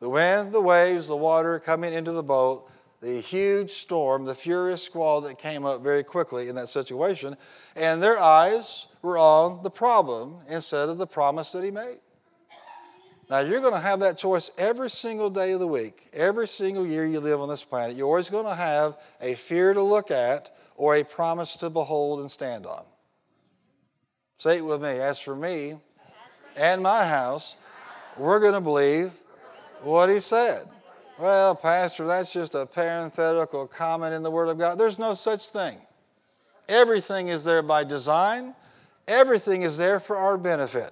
The 0.00 0.08
wind, 0.08 0.52
the 0.52 0.60
waves, 0.60 1.06
the 1.06 1.16
water 1.16 1.60
coming 1.60 1.92
into 1.92 2.10
the 2.10 2.24
boat, 2.24 2.68
the 3.00 3.20
huge 3.20 3.70
storm, 3.70 4.24
the 4.24 4.34
furious 4.34 4.82
squall 4.82 5.20
that 5.20 5.38
came 5.38 5.64
up 5.64 5.80
very 5.80 6.02
quickly 6.02 6.48
in 6.48 6.56
that 6.56 6.66
situation. 6.66 7.36
And 7.76 8.02
their 8.02 8.18
eyes 8.18 8.88
were 9.00 9.16
on 9.16 9.62
the 9.62 9.70
problem 9.70 10.34
instead 10.48 10.88
of 10.88 10.98
the 10.98 11.06
promise 11.06 11.52
that 11.52 11.62
he 11.62 11.70
made. 11.70 11.98
Now, 13.30 13.38
you're 13.38 13.60
going 13.60 13.74
to 13.74 13.78
have 13.78 14.00
that 14.00 14.18
choice 14.18 14.50
every 14.58 14.90
single 14.90 15.30
day 15.30 15.52
of 15.52 15.60
the 15.60 15.68
week, 15.68 16.08
every 16.12 16.48
single 16.48 16.84
year 16.84 17.06
you 17.06 17.20
live 17.20 17.40
on 17.40 17.48
this 17.48 17.62
planet. 17.62 17.96
You're 17.96 18.08
always 18.08 18.28
going 18.28 18.46
to 18.46 18.56
have 18.56 18.96
a 19.20 19.34
fear 19.34 19.72
to 19.72 19.82
look 19.82 20.10
at 20.10 20.50
or 20.74 20.96
a 20.96 21.04
promise 21.04 21.54
to 21.58 21.70
behold 21.70 22.18
and 22.18 22.28
stand 22.28 22.66
on. 22.66 22.84
Say 24.38 24.58
it 24.58 24.64
with 24.64 24.82
me. 24.82 24.90
As 24.90 25.18
for 25.20 25.34
me 25.36 25.74
and 26.56 26.82
my 26.82 27.04
house, 27.04 27.56
we're 28.16 28.40
going 28.40 28.54
to 28.54 28.60
believe 28.60 29.12
what 29.82 30.08
he 30.08 30.20
said. 30.20 30.66
Well, 31.18 31.54
Pastor, 31.54 32.06
that's 32.06 32.32
just 32.32 32.54
a 32.54 32.66
parenthetical 32.66 33.66
comment 33.68 34.14
in 34.14 34.22
the 34.22 34.30
Word 34.30 34.48
of 34.48 34.58
God. 34.58 34.78
There's 34.78 34.98
no 34.98 35.14
such 35.14 35.48
thing. 35.48 35.78
Everything 36.68 37.28
is 37.28 37.44
there 37.44 37.62
by 37.62 37.84
design, 37.84 38.54
everything 39.06 39.62
is 39.62 39.76
there 39.78 40.00
for 40.00 40.16
our 40.16 40.36
benefit. 40.36 40.90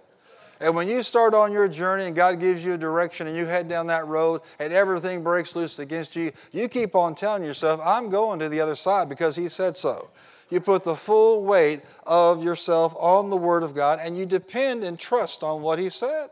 And 0.60 0.76
when 0.76 0.86
you 0.86 1.02
start 1.02 1.34
on 1.34 1.50
your 1.50 1.66
journey 1.66 2.04
and 2.04 2.14
God 2.14 2.38
gives 2.38 2.64
you 2.64 2.74
a 2.74 2.78
direction 2.78 3.26
and 3.26 3.36
you 3.36 3.46
head 3.46 3.68
down 3.68 3.88
that 3.88 4.06
road 4.06 4.42
and 4.60 4.72
everything 4.72 5.24
breaks 5.24 5.56
loose 5.56 5.80
against 5.80 6.14
you, 6.14 6.30
you 6.52 6.68
keep 6.68 6.94
on 6.94 7.16
telling 7.16 7.42
yourself, 7.42 7.80
I'm 7.84 8.10
going 8.10 8.38
to 8.38 8.48
the 8.48 8.60
other 8.60 8.76
side 8.76 9.08
because 9.08 9.34
He 9.34 9.48
said 9.48 9.76
so. 9.76 10.10
You 10.52 10.60
put 10.60 10.84
the 10.84 10.94
full 10.94 11.44
weight 11.44 11.80
of 12.06 12.44
yourself 12.44 12.94
on 12.98 13.30
the 13.30 13.38
Word 13.38 13.62
of 13.62 13.74
God 13.74 14.00
and 14.02 14.18
you 14.18 14.26
depend 14.26 14.84
and 14.84 14.98
trust 14.98 15.42
on 15.42 15.62
what 15.62 15.78
He 15.78 15.88
said, 15.88 16.28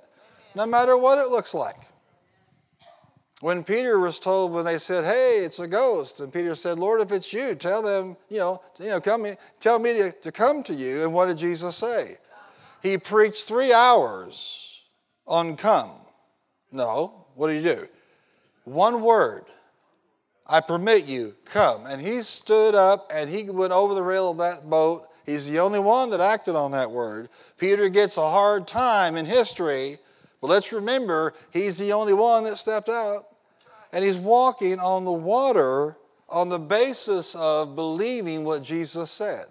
no 0.55 0.67
matter 0.67 0.95
what 0.95 1.17
it 1.17 1.31
looks 1.31 1.55
like. 1.55 1.77
When 3.41 3.65
Peter 3.65 3.99
was 3.99 4.19
told, 4.19 4.53
when 4.53 4.67
they 4.67 4.77
said, 4.77 5.07
"Hey, 5.07 5.39
it's 5.43 5.59
a 5.59 5.67
ghost," 5.67 6.21
and 6.21 6.31
Peter 6.31 6.55
said, 6.55 6.79
"Lord, 6.79 7.01
if 7.01 7.13
it's 7.13 7.33
you, 7.33 7.55
tell 7.55 7.81
them, 7.81 8.15
you 8.29 8.37
know, 8.37 8.61
you 8.79 8.89
know, 8.89 9.01
come, 9.01 9.27
tell 9.59 9.79
me 9.79 9.95
to, 9.95 10.13
to 10.13 10.31
come 10.31 10.63
to 10.65 10.75
you." 10.75 11.03
And 11.03 11.15
what 11.15 11.29
did 11.29 11.39
Jesus 11.39 11.77
say? 11.77 12.19
He 12.83 12.99
preached 12.99 13.49
three 13.49 13.73
hours 13.73 14.83
on 15.27 15.57
come. 15.57 15.93
No, 16.71 17.25
what 17.37 17.47
did 17.47 17.65
he 17.65 17.75
do? 17.75 17.89
One 18.65 19.01
word. 19.01 19.45
I 20.51 20.61
permit 20.61 21.07
you, 21.07 21.37
come. 21.45 21.87
And 21.87 22.01
he 22.01 22.23
stood 22.23 22.75
up 22.75 23.09
and 23.15 23.31
he 23.31 23.49
went 23.49 23.73
over 23.73 23.95
the 23.95 24.03
rail 24.03 24.33
of 24.33 24.39
that 24.39 24.69
boat. 24.69 25.07
He's 25.25 25.49
the 25.49 25.61
only 25.61 25.79
one 25.79 26.11
that 26.11 26.21
acted 26.21 26.57
on 26.57 26.73
that 26.73 26.91
word. 26.91 27.29
Peter 27.57 27.89
gets 27.89 28.17
a 28.17 28.29
hard 28.29 28.67
time 28.67 29.17
in 29.17 29.27
history, 29.27 29.99
but 30.41 30.49
let's 30.49 30.73
remember 30.73 31.35
he's 31.53 31.79
the 31.79 31.93
only 31.93 32.15
one 32.15 32.43
that 32.45 32.57
stepped 32.57 32.89
out. 32.89 33.27
And 33.93 34.05
he's 34.05 34.17
walking 34.17 34.81
on 34.81 35.05
the 35.05 35.13
water 35.13 35.97
on 36.29 36.49
the 36.49 36.59
basis 36.59 37.37
of 37.37 37.77
believing 37.77 38.45
what 38.45 38.65
Jesus 38.65 39.09
said. 39.09 39.47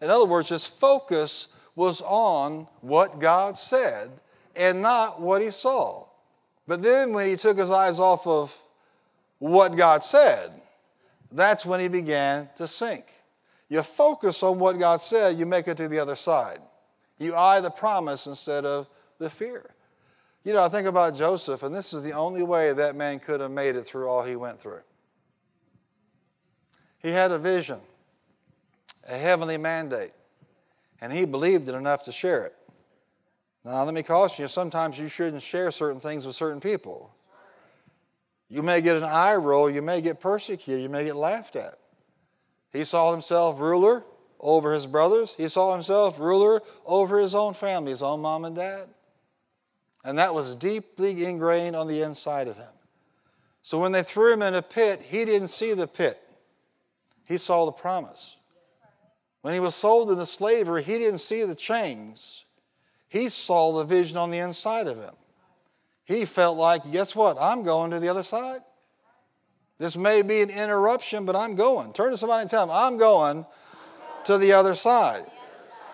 In 0.00 0.08
other 0.08 0.24
words, 0.24 0.48
his 0.48 0.66
focus 0.66 1.60
was 1.74 2.00
on 2.00 2.66
what 2.80 3.18
God 3.18 3.58
said 3.58 4.10
and 4.56 4.80
not 4.80 5.20
what 5.20 5.42
he 5.42 5.50
saw. 5.50 6.06
But 6.66 6.82
then 6.82 7.12
when 7.12 7.26
he 7.26 7.36
took 7.36 7.58
his 7.58 7.70
eyes 7.70 7.98
off 7.98 8.26
of 8.26 8.58
what 9.42 9.76
God 9.76 10.04
said, 10.04 10.50
that's 11.30 11.66
when 11.66 11.80
he 11.80 11.88
began 11.88 12.48
to 12.56 12.66
sink. 12.66 13.04
You 13.68 13.82
focus 13.82 14.42
on 14.42 14.58
what 14.58 14.78
God 14.78 15.00
said, 15.00 15.38
you 15.38 15.46
make 15.46 15.66
it 15.66 15.76
to 15.78 15.88
the 15.88 15.98
other 15.98 16.14
side. 16.14 16.58
You 17.18 17.34
eye 17.34 17.60
the 17.60 17.70
promise 17.70 18.26
instead 18.26 18.64
of 18.64 18.88
the 19.18 19.30
fear. 19.30 19.74
You 20.44 20.52
know, 20.52 20.64
I 20.64 20.68
think 20.68 20.86
about 20.86 21.14
Joseph, 21.14 21.62
and 21.62 21.74
this 21.74 21.92
is 21.92 22.02
the 22.02 22.12
only 22.12 22.42
way 22.42 22.72
that 22.72 22.96
man 22.96 23.18
could 23.18 23.40
have 23.40 23.50
made 23.50 23.76
it 23.76 23.82
through 23.82 24.08
all 24.08 24.22
he 24.22 24.36
went 24.36 24.60
through. 24.60 24.82
He 26.98 27.10
had 27.10 27.30
a 27.30 27.38
vision, 27.38 27.78
a 29.08 29.16
heavenly 29.16 29.56
mandate 29.56 30.12
and 31.02 31.12
he 31.12 31.24
believed 31.24 31.68
it 31.68 31.74
enough 31.74 32.04
to 32.04 32.12
share 32.12 32.46
it. 32.46 32.54
Now, 33.64 33.82
let 33.82 33.92
me 33.92 34.04
caution 34.04 34.44
you 34.44 34.48
sometimes 34.48 34.98
you 34.98 35.08
shouldn't 35.08 35.42
share 35.42 35.70
certain 35.72 36.00
things 36.00 36.24
with 36.24 36.36
certain 36.36 36.60
people. 36.60 37.12
You 38.52 38.62
may 38.62 38.82
get 38.82 38.96
an 38.96 39.04
eye 39.04 39.36
roll, 39.36 39.70
you 39.70 39.80
may 39.80 40.02
get 40.02 40.20
persecuted, 40.20 40.82
you 40.82 40.90
may 40.90 41.06
get 41.06 41.16
laughed 41.16 41.56
at. 41.56 41.78
He 42.70 42.84
saw 42.84 43.10
himself 43.10 43.58
ruler 43.58 44.04
over 44.38 44.74
his 44.74 44.86
brothers, 44.86 45.34
he 45.34 45.48
saw 45.48 45.72
himself 45.72 46.18
ruler 46.18 46.60
over 46.84 47.18
his 47.18 47.34
own 47.34 47.54
family, 47.54 47.92
his 47.92 48.02
own 48.02 48.20
mom 48.20 48.44
and 48.44 48.54
dad. 48.54 48.90
And 50.04 50.18
that 50.18 50.34
was 50.34 50.54
deeply 50.54 51.24
ingrained 51.24 51.74
on 51.74 51.88
the 51.88 52.02
inside 52.02 52.46
of 52.46 52.56
him. 52.56 52.74
So 53.62 53.78
when 53.78 53.92
they 53.92 54.02
threw 54.02 54.34
him 54.34 54.42
in 54.42 54.54
a 54.54 54.60
pit, 54.60 55.00
he 55.00 55.24
didn't 55.24 55.48
see 55.48 55.72
the 55.72 55.86
pit, 55.86 56.20
he 57.26 57.38
saw 57.38 57.64
the 57.64 57.72
promise. 57.72 58.36
When 59.40 59.54
he 59.54 59.60
was 59.60 59.74
sold 59.74 60.10
into 60.10 60.26
slavery, 60.26 60.82
he 60.82 60.98
didn't 60.98 61.20
see 61.20 61.44
the 61.44 61.56
chains. 61.56 62.44
He 63.08 63.30
saw 63.30 63.72
the 63.72 63.84
vision 63.84 64.18
on 64.18 64.30
the 64.30 64.40
inside 64.40 64.88
of 64.88 64.98
him. 64.98 65.14
He 66.12 66.26
felt 66.26 66.58
like, 66.58 66.92
guess 66.92 67.16
what? 67.16 67.38
I'm 67.40 67.62
going 67.62 67.90
to 67.92 67.98
the 67.98 68.08
other 68.08 68.22
side. 68.22 68.60
This 69.78 69.96
may 69.96 70.20
be 70.20 70.42
an 70.42 70.50
interruption, 70.50 71.24
but 71.24 71.34
I'm 71.34 71.56
going. 71.56 71.92
Turn 71.94 72.10
to 72.10 72.18
somebody 72.18 72.42
and 72.42 72.50
tell 72.50 72.66
them, 72.66 72.76
I'm 72.76 72.98
going 72.98 73.46
to 74.24 74.36
the 74.36 74.52
other 74.52 74.74
side. 74.74 75.22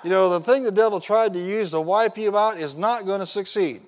You 0.03 0.11
know, 0.11 0.31
the 0.31 0.41
thing 0.41 0.65
the 0.65 0.73
devil 0.73 1.01
tried 1.01 1.35
to 1.35 1.39
use 1.39 1.71
to 1.71 1.81
wipe 1.81 2.19
you 2.19 2.37
out 2.37 2.59
is 2.59 2.77
not 2.77 3.07
going 3.07 3.21
to 3.21 3.27
succeed. 3.27 3.81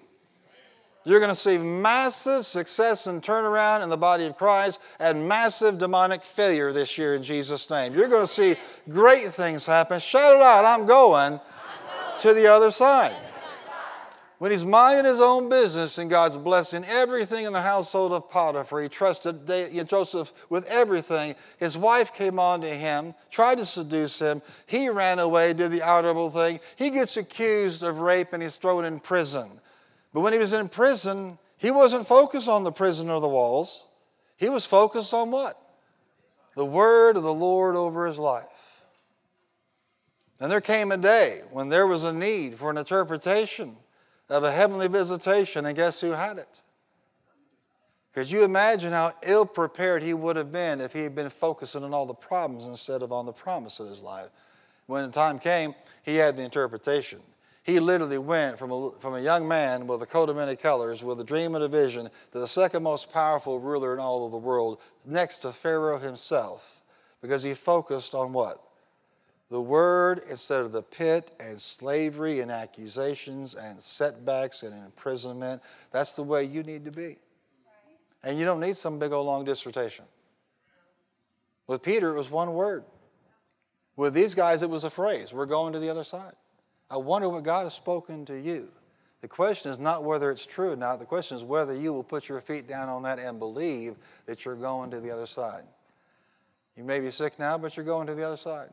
You're 1.05 1.19
going 1.19 1.31
to 1.31 1.37
see 1.37 1.59
massive 1.59 2.47
success 2.47 3.09
and 3.09 3.23
turnaround 3.23 3.83
in 3.83 3.91
the 3.91 3.97
body 3.97 4.27
of 4.27 4.37
Christ 4.37 4.81
and 5.01 5.27
massive 5.27 5.79
demonic 5.79 6.23
failure 6.23 6.73
this 6.73 6.97
year 6.97 7.17
in 7.17 7.25
Jesus' 7.25 7.69
name. 7.71 7.93
You're 7.93 8.09
going 8.09 8.23
to 8.23 8.29
see 8.29 8.55
great 8.89 9.29
things 9.29 9.67
happen. 9.67 9.99
Shout 9.99 10.37
it 10.37 10.43
out 10.43 10.65
I'm 10.65 10.87
going 10.87 11.41
to 12.21 12.35
the 12.35 12.47
other 12.47 12.71
side. 12.71 13.17
When 14.41 14.51
he's 14.51 14.65
minding 14.65 15.05
his 15.05 15.21
own 15.21 15.51
business 15.51 15.99
and 15.99 16.09
God's 16.09 16.39
blessing 16.39 16.83
everything 16.89 17.45
in 17.45 17.53
the 17.53 17.61
household 17.61 18.13
of 18.13 18.31
Potiphar, 18.31 18.81
he 18.81 18.89
trusted 18.89 19.47
Joseph 19.87 20.33
with 20.49 20.67
everything. 20.67 21.35
His 21.59 21.77
wife 21.77 22.15
came 22.15 22.39
on 22.39 22.63
to 22.63 22.67
him, 22.67 23.13
tried 23.31 23.59
to 23.59 23.67
seduce 23.67 24.19
him. 24.19 24.41
He 24.65 24.89
ran 24.89 25.19
away, 25.19 25.53
did 25.53 25.73
the 25.73 25.83
honorable 25.83 26.31
thing. 26.31 26.59
He 26.77 26.89
gets 26.89 27.19
accused 27.19 27.83
of 27.83 27.99
rape 27.99 28.29
and 28.33 28.43
he's 28.43 28.57
thrown 28.57 28.87
in 28.87 28.99
prison. 28.99 29.47
But 30.15 30.23
when 30.23 30.33
he 30.33 30.39
was 30.39 30.55
in 30.55 30.71
prison, 30.71 31.37
he 31.59 31.71
wasn't 31.71 32.07
focused 32.07 32.49
on 32.49 32.65
the 32.65 32.73
prison 32.73 33.11
or 33.11 33.21
the 33.21 33.29
walls. 33.29 33.85
He 34.39 34.49
was 34.49 34.65
focused 34.65 35.13
on 35.13 35.31
what? 35.31 35.61
The 36.57 36.65
word 36.65 37.19
of 37.19 37.25
the 37.25 37.35
Lord 37.35 37.77
over 37.77 38.07
his 38.07 38.19
life. 38.19 38.81
And 40.41 40.51
there 40.51 40.63
came 40.63 40.93
a 40.93 40.97
day 40.97 41.43
when 41.51 41.69
there 41.69 41.87
was 41.87 42.05
a 42.05 42.13
need 42.15 42.55
for 42.55 42.71
an 42.71 42.79
interpretation 42.79 43.77
of 44.31 44.45
a 44.45 44.51
heavenly 44.51 44.89
visitation, 44.89 45.67
and 45.67 45.77
guess 45.77 46.01
who 46.01 46.13
had 46.13 46.39
it? 46.39 46.63
Could 48.15 48.31
you 48.31 48.45
imagine 48.45 48.93
how 48.93 49.13
ill 49.25 49.47
prepared 49.47 50.03
he 50.03 50.15
would 50.15 50.37
have 50.37 50.51
been 50.51 50.81
if 50.81 50.93
he 50.93 51.03
had 51.03 51.15
been 51.15 51.31
focusing 51.31 51.85
on 51.85 51.95
all 51.95 52.07
the 52.07 52.15
problems 52.15 52.67
instead 52.67 53.03
of 53.03 53.13
on 53.13 53.27
the 53.27 53.33
promise 53.33 53.79
of 53.81 53.89
his 53.89 54.03
life? 54.03 54.29
When 54.87 55.05
the 55.05 55.13
time 55.13 55.39
came, 55.39 55.75
he 56.03 56.17
had 56.17 56.37
the 56.37 56.43
interpretation. 56.43 57.21
He 57.63 57.79
literally 57.79 58.19
went 58.19 58.59
from 58.59 58.73
a, 58.73 58.91
from 58.99 59.15
a 59.15 59.21
young 59.21 59.47
man 59.47 59.87
with 59.87 60.03
a 60.03 60.07
coat 60.07 60.29
of 60.29 60.37
many 60.37 60.57
colors, 60.57 61.05
with 61.05 61.21
a 61.21 61.25
dream 61.25 61.55
and 61.55 61.63
a 61.63 61.69
vision, 61.69 62.09
to 62.33 62.39
the 62.39 62.49
second 62.49 62.83
most 62.83 63.13
powerful 63.13 63.61
ruler 63.61 63.93
in 63.93 64.01
all 64.01 64.25
of 64.25 64.33
the 64.33 64.39
world, 64.39 64.81
next 65.07 65.39
to 65.39 65.53
Pharaoh 65.53 65.99
himself, 65.99 66.83
because 67.21 67.45
he 67.45 67.55
focused 67.55 68.15
on 68.15 68.33
what? 68.33 68.61
The 69.51 69.61
word 69.61 70.23
instead 70.31 70.61
of 70.61 70.71
the 70.71 70.83
pit 70.83 71.33
and 71.41 71.61
slavery 71.61 72.39
and 72.39 72.53
accusations 72.53 73.57
and 73.57 73.81
setbacks 73.83 74.63
and 74.63 74.73
imprisonment. 74.85 75.61
That's 75.91 76.15
the 76.15 76.23
way 76.23 76.45
you 76.45 76.63
need 76.63 76.85
to 76.85 76.93
be. 76.93 77.17
And 78.23 78.39
you 78.39 78.45
don't 78.45 78.61
need 78.61 78.77
some 78.77 78.99
big 78.99 79.13
old 79.13 79.27
long 79.27 79.45
dissertation. 79.45 80.05
With 81.67 81.83
Peter, 81.83 82.11
it 82.11 82.15
was 82.17 82.31
one 82.31 82.53
word. 82.55 82.85
With 83.97 84.15
these 84.15 84.35
guys, 84.35 84.63
it 84.63 84.71
was 84.71 84.85
a 84.85 84.91
phrase 84.91 85.35
we're 85.35 85.47
going 85.47 85.73
to 85.73 85.79
the 85.79 85.91
other 85.91 86.05
side. 86.05 86.35
I 86.89 86.97
wonder 86.97 87.29
what 87.29 87.43
God 87.43 87.65
has 87.65 87.75
spoken 87.75 88.25
to 88.27 88.39
you. 88.39 88.69
The 89.21 89.29
question 89.29 89.71
is 89.71 89.79
not 89.79 90.05
whether 90.05 90.31
it's 90.31 90.47
true 90.47 90.73
or 90.73 90.77
not. 90.77 90.99
The 90.99 91.05
question 91.05 91.37
is 91.37 91.45
whether 91.45 91.75
you 91.75 91.93
will 91.93 92.03
put 92.03 92.29
your 92.29 92.41
feet 92.41 92.67
down 92.67 92.89
on 92.89 93.03
that 93.03 93.19
and 93.19 93.39
believe 93.39 93.97
that 94.27 94.45
you're 94.45 94.57
going 94.57 94.91
to 94.93 95.01
the 95.01 95.11
other 95.11 95.27
side. 95.27 95.65
You 96.77 96.85
may 96.85 97.01
be 97.01 97.11
sick 97.11 97.39
now, 97.39 97.59
but 97.59 97.77
you're 97.77 97.85
going 97.85 98.07
to 98.07 98.15
the 98.15 98.25
other 98.25 98.37
side. 98.37 98.71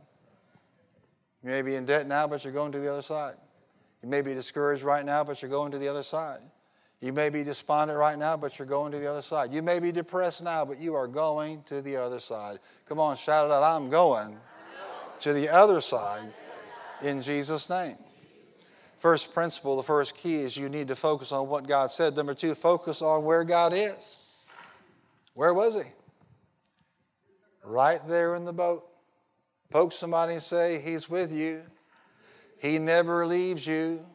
You 1.43 1.49
may 1.49 1.61
be 1.61 1.75
in 1.75 1.85
debt 1.85 2.07
now, 2.07 2.27
but 2.27 2.43
you're 2.43 2.53
going 2.53 2.71
to 2.71 2.79
the 2.79 2.91
other 2.91 3.01
side. 3.01 3.35
You 4.01 4.09
may 4.09 4.21
be 4.21 4.33
discouraged 4.33 4.83
right 4.83 5.05
now, 5.05 5.23
but 5.23 5.41
you're 5.41 5.51
going 5.51 5.71
to 5.71 5.77
the 5.77 5.87
other 5.87 6.03
side. 6.03 6.39
You 6.99 7.13
may 7.13 7.29
be 7.29 7.43
despondent 7.43 7.97
right 7.97 8.17
now, 8.17 8.37
but 8.37 8.57
you're 8.57 8.67
going 8.67 8.91
to 8.91 8.97
the 8.97 9.09
other 9.09 9.21
side. 9.21 9.53
You 9.53 9.61
may 9.61 9.79
be 9.79 9.91
depressed 9.91 10.43
now, 10.43 10.65
but 10.65 10.79
you 10.79 10.95
are 10.95 11.07
going 11.07 11.61
to 11.63 11.81
the 11.81 11.97
other 11.97 12.19
side. 12.19 12.59
Come 12.87 12.99
on, 12.99 13.15
shout 13.17 13.45
it 13.45 13.51
out. 13.51 13.63
I'm 13.63 13.89
going 13.89 14.37
to 15.19 15.33
the 15.33 15.49
other 15.49 15.81
side 15.81 16.31
In 17.03 17.21
Jesus' 17.21 17.69
name. 17.69 17.95
First 18.97 19.33
principle, 19.33 19.77
the 19.77 19.83
first 19.83 20.17
key 20.17 20.37
is 20.37 20.57
you 20.57 20.69
need 20.69 20.87
to 20.87 20.95
focus 20.95 21.31
on 21.31 21.47
what 21.47 21.67
God 21.67 21.91
said. 21.91 22.15
Number 22.15 22.33
two, 22.33 22.55
focus 22.55 23.03
on 23.03 23.23
where 23.23 23.43
God 23.43 23.73
is. 23.73 24.15
Where 25.35 25.53
was 25.53 25.75
He? 25.75 25.87
Right 27.63 27.99
there 28.07 28.33
in 28.33 28.45
the 28.45 28.53
boat. 28.53 28.87
Poke 29.69 29.91
somebody 29.91 30.33
and 30.33 30.41
say, 30.41 30.81
He's 30.81 31.09
with 31.09 31.33
you. 31.33 31.61
He 32.59 32.79
never 32.79 33.25
leaves 33.25 33.67
you. 33.67 34.05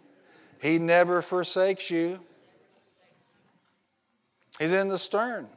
He 0.60 0.78
never 0.78 1.22
forsakes 1.22 1.90
you. 1.90 2.18
He's 4.58 4.72
in 4.72 4.88
the 4.88 4.98
stern. 4.98 5.48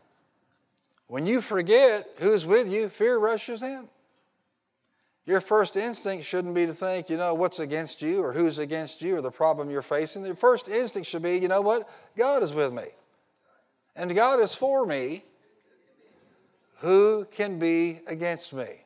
When 1.07 1.25
you 1.25 1.41
forget 1.41 2.07
who's 2.17 2.45
with 2.45 2.71
you, 2.71 2.89
fear 2.89 3.17
rushes 3.17 3.61
in. 3.61 3.87
Your 5.25 5.41
first 5.41 5.75
instinct 5.75 6.25
shouldn't 6.25 6.53
be 6.53 6.67
to 6.67 6.73
think, 6.73 7.09
you 7.09 7.17
know, 7.17 7.33
what's 7.33 7.59
against 7.59 8.01
you 8.01 8.23
or 8.23 8.31
who's 8.31 8.59
against 8.59 9.01
you 9.01 9.17
or 9.17 9.21
the 9.21 9.31
problem 9.31 9.71
you're 9.71 9.81
facing. 9.81 10.25
Your 10.25 10.35
first 10.35 10.69
instinct 10.69 11.07
should 11.07 11.23
be, 11.23 11.37
you 11.37 11.47
know 11.47 11.61
what? 11.61 11.89
God 12.15 12.43
is 12.43 12.53
with 12.53 12.73
me. 12.73 12.85
And 13.95 14.13
God 14.15 14.39
is 14.39 14.53
for 14.53 14.85
me. 14.85 15.23
Who 16.79 17.25
can 17.25 17.57
be 17.57 17.99
against 18.07 18.53
me? 18.53 18.84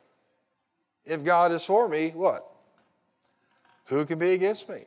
If 1.06 1.24
God 1.24 1.52
is 1.52 1.66
for 1.66 1.88
me, 1.88 2.10
what? 2.10 2.46
Who 3.86 4.06
can 4.06 4.20
be 4.20 4.34
against 4.34 4.70
me? 4.70 4.86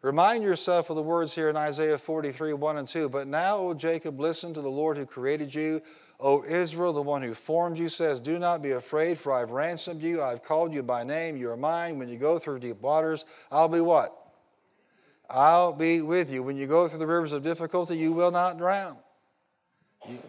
Remind 0.00 0.44
yourself 0.44 0.90
of 0.90 0.96
the 0.96 1.02
words 1.02 1.34
here 1.34 1.50
in 1.50 1.56
Isaiah 1.56 1.98
43, 1.98 2.52
1 2.52 2.78
and 2.78 2.86
2. 2.86 3.08
But 3.08 3.26
now, 3.26 3.58
O 3.58 3.74
Jacob, 3.74 4.20
listen 4.20 4.54
to 4.54 4.60
the 4.60 4.68
Lord 4.68 4.96
who 4.96 5.04
created 5.04 5.54
you. 5.54 5.82
O 6.20 6.44
Israel, 6.44 6.92
the 6.92 7.02
one 7.02 7.22
who 7.22 7.34
formed 7.34 7.78
you, 7.78 7.88
says, 7.88 8.20
Do 8.20 8.38
not 8.38 8.62
be 8.62 8.72
afraid, 8.72 9.18
for 9.18 9.32
I've 9.32 9.50
ransomed 9.50 10.02
you. 10.02 10.22
I've 10.22 10.42
called 10.42 10.72
you 10.72 10.82
by 10.82 11.04
name. 11.04 11.36
You 11.36 11.50
are 11.50 11.56
mine. 11.56 11.98
When 11.98 12.08
you 12.08 12.16
go 12.16 12.38
through 12.38 12.60
deep 12.60 12.80
waters, 12.80 13.24
I'll 13.50 13.68
be 13.68 13.80
what? 13.80 14.14
I'll 15.28 15.72
be 15.72 16.00
with 16.00 16.32
you. 16.32 16.42
When 16.42 16.56
you 16.56 16.66
go 16.66 16.88
through 16.88 17.00
the 17.00 17.06
rivers 17.06 17.32
of 17.32 17.42
difficulty, 17.42 17.96
you 17.96 18.12
will 18.12 18.30
not 18.30 18.56
drown. 18.56 18.96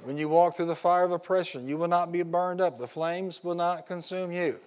When 0.03 0.17
you 0.17 0.29
walk 0.29 0.55
through 0.55 0.65
the 0.65 0.75
fire 0.75 1.03
of 1.03 1.11
oppression, 1.11 1.67
you 1.67 1.77
will 1.77 1.87
not 1.87 2.11
be 2.11 2.23
burned 2.23 2.59
up. 2.59 2.77
The 2.77 2.87
flames 2.87 3.43
will 3.43 3.55
not 3.55 3.85
consume 3.85 4.31
you. 4.31 4.59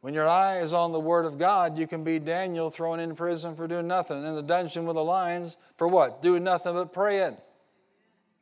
When 0.00 0.14
your 0.14 0.28
eye 0.28 0.58
is 0.58 0.72
on 0.72 0.92
the 0.92 1.00
Word 1.00 1.26
of 1.26 1.38
God, 1.38 1.78
you 1.78 1.86
can 1.86 2.04
be 2.04 2.18
Daniel 2.18 2.70
thrown 2.70 3.00
in 3.00 3.14
prison 3.14 3.54
for 3.54 3.68
doing 3.68 3.86
nothing, 3.86 4.16
and 4.16 4.26
in 4.26 4.34
the 4.34 4.42
dungeon 4.42 4.86
with 4.86 4.96
the 4.96 5.04
lions 5.04 5.58
for 5.76 5.88
what? 5.88 6.22
Doing 6.22 6.42
nothing 6.42 6.74
but 6.74 6.92
praying. 6.92 7.36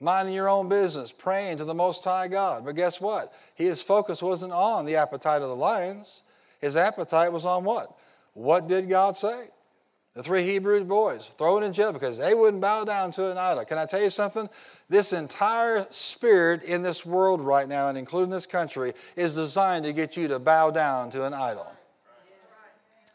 Minding 0.00 0.35
your 0.35 0.49
own 0.49 0.69
business, 0.69 1.11
praying 1.11 1.57
to 1.57 1.65
the 1.65 1.75
Most 1.75 2.05
High 2.05 2.29
God. 2.29 2.65
But 2.65 2.77
guess 2.77 3.00
what? 3.00 3.33
His 3.57 3.83
focus 3.83 4.23
wasn't 4.23 4.53
on 4.53 4.87
the 4.87 4.95
appetite 4.95 5.43
of 5.43 5.49
the 5.49 5.57
lions. 5.57 6.23
His 6.61 6.77
appetite 6.77 7.33
was 7.33 7.45
on 7.45 7.65
what? 7.65 7.97
What 8.35 8.69
did 8.69 8.88
God 8.88 9.17
say? 9.17 9.49
The 10.15 10.23
three 10.23 10.43
Hebrew 10.43 10.83
boys 10.85 11.27
thrown 11.27 11.62
in 11.62 11.73
jail 11.73 11.93
because 11.93 12.19
they 12.19 12.35
wouldn't 12.35 12.61
bow 12.61 12.85
down 12.85 13.12
to 13.12 13.31
an 13.31 13.38
idol. 13.38 13.65
Can 13.65 13.79
I 13.79 13.87
tell 13.87 14.03
you 14.03 14.11
something? 14.11 14.49
This 14.88 15.12
entire 15.12 15.87
spirit 15.91 16.62
in 16.65 16.83
this 16.83 17.07
world 17.07 17.41
right 17.41 17.69
now, 17.69 17.88
and 17.88 17.97
including 17.97 18.31
this 18.31 18.47
country, 18.47 18.95
is 19.17 19.35
designed 19.35 19.85
to 19.85 19.93
get 19.93 20.17
you 20.17 20.27
to 20.29 20.38
bow 20.38 20.71
down 20.71 21.11
to 21.11 21.25
an 21.25 21.35
idol. 21.35 21.71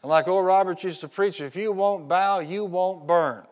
And 0.02 0.10
like 0.10 0.28
old 0.28 0.46
Robert 0.46 0.84
used 0.84 1.00
to 1.00 1.08
preach, 1.08 1.40
if 1.40 1.56
you 1.56 1.72
won't 1.72 2.08
bow, 2.08 2.38
you 2.38 2.64
won't 2.64 3.06
burn. 3.06 3.44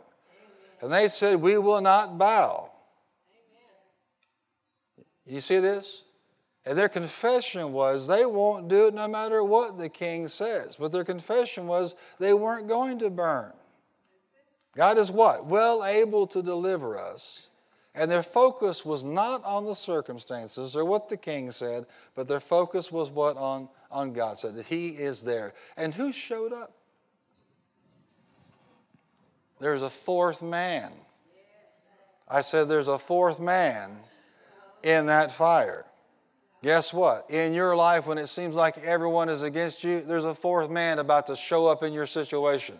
And 0.81 0.93
they 0.93 1.09
said, 1.09 1.41
We 1.41 1.59
will 1.59 1.81
not 1.81 2.19
bow. 2.19 2.69
You 5.27 5.41
see 5.41 5.61
this? 5.61 6.03
And 6.64 6.78
their 6.78 6.88
confession 6.88 7.73
was 7.73 8.07
they 8.07 8.25
won't 8.25 8.69
do 8.69 8.88
it 8.88 8.95
no 8.95 9.09
matter 9.09 9.42
what 9.42 9.78
the 9.78 9.88
king 9.88 10.28
says. 10.28 10.76
But 10.76 10.92
their 10.92 11.04
confession 11.04 11.66
was 11.66 11.97
they 12.21 12.35
weren't 12.35 12.69
going 12.69 12.99
to 12.99 13.11
burn. 13.11 13.52
God 14.76 14.97
is 14.97 15.11
what? 15.11 15.45
Well 15.47 15.85
able 15.85 16.27
to 16.29 16.42
deliver 16.42 16.98
us. 16.98 17.51
And 17.94 18.11
their 18.11 18.22
focus 18.22 18.87
was 18.87 19.05
not 19.05 19.44
on 19.44 19.66
the 19.66 19.75
circumstances 19.75 20.75
or 20.75 20.85
what 20.85 21.09
the 21.09 21.16
king 21.16 21.51
said, 21.51 21.87
but 22.14 22.27
their 22.27 22.40
focus 22.40 22.90
was 22.90 23.11
what 23.11 23.37
on, 23.37 23.68
on 23.90 24.14
God 24.14 24.38
said, 24.38 24.55
that 24.55 24.66
He 24.66 24.90
is 24.90 25.22
there. 25.22 25.53
And 25.77 25.92
who 25.92 26.12
showed 26.12 26.53
up? 26.55 26.72
There's 29.61 29.83
a 29.83 29.90
fourth 29.90 30.42
man. 30.42 30.90
I 32.29 32.40
said 32.40 32.68
there's 32.68 32.88
a 32.88 32.98
fourth 32.98 33.40
man 33.40 33.90
in 34.83 35.07
that 35.07 35.31
fire. 35.31 35.85
Guess 36.62 36.94
what? 36.94 37.29
In 37.29 37.53
your 37.53 37.75
life, 37.75 38.07
when 38.07 38.18
it 38.18 38.29
seems 38.29 38.55
like 38.55 38.79
everyone 38.79 39.29
is 39.29 39.42
against 39.42 39.83
you, 39.83 40.01
there's 40.01 40.25
a 40.25 40.35
fourth 40.35 40.70
man 40.70 41.01
about 41.01 41.27
to 41.27 41.35
show 41.35 41.66
up 41.66 41.83
in 41.83 41.92
your 41.92 42.07
situation. 42.07 42.77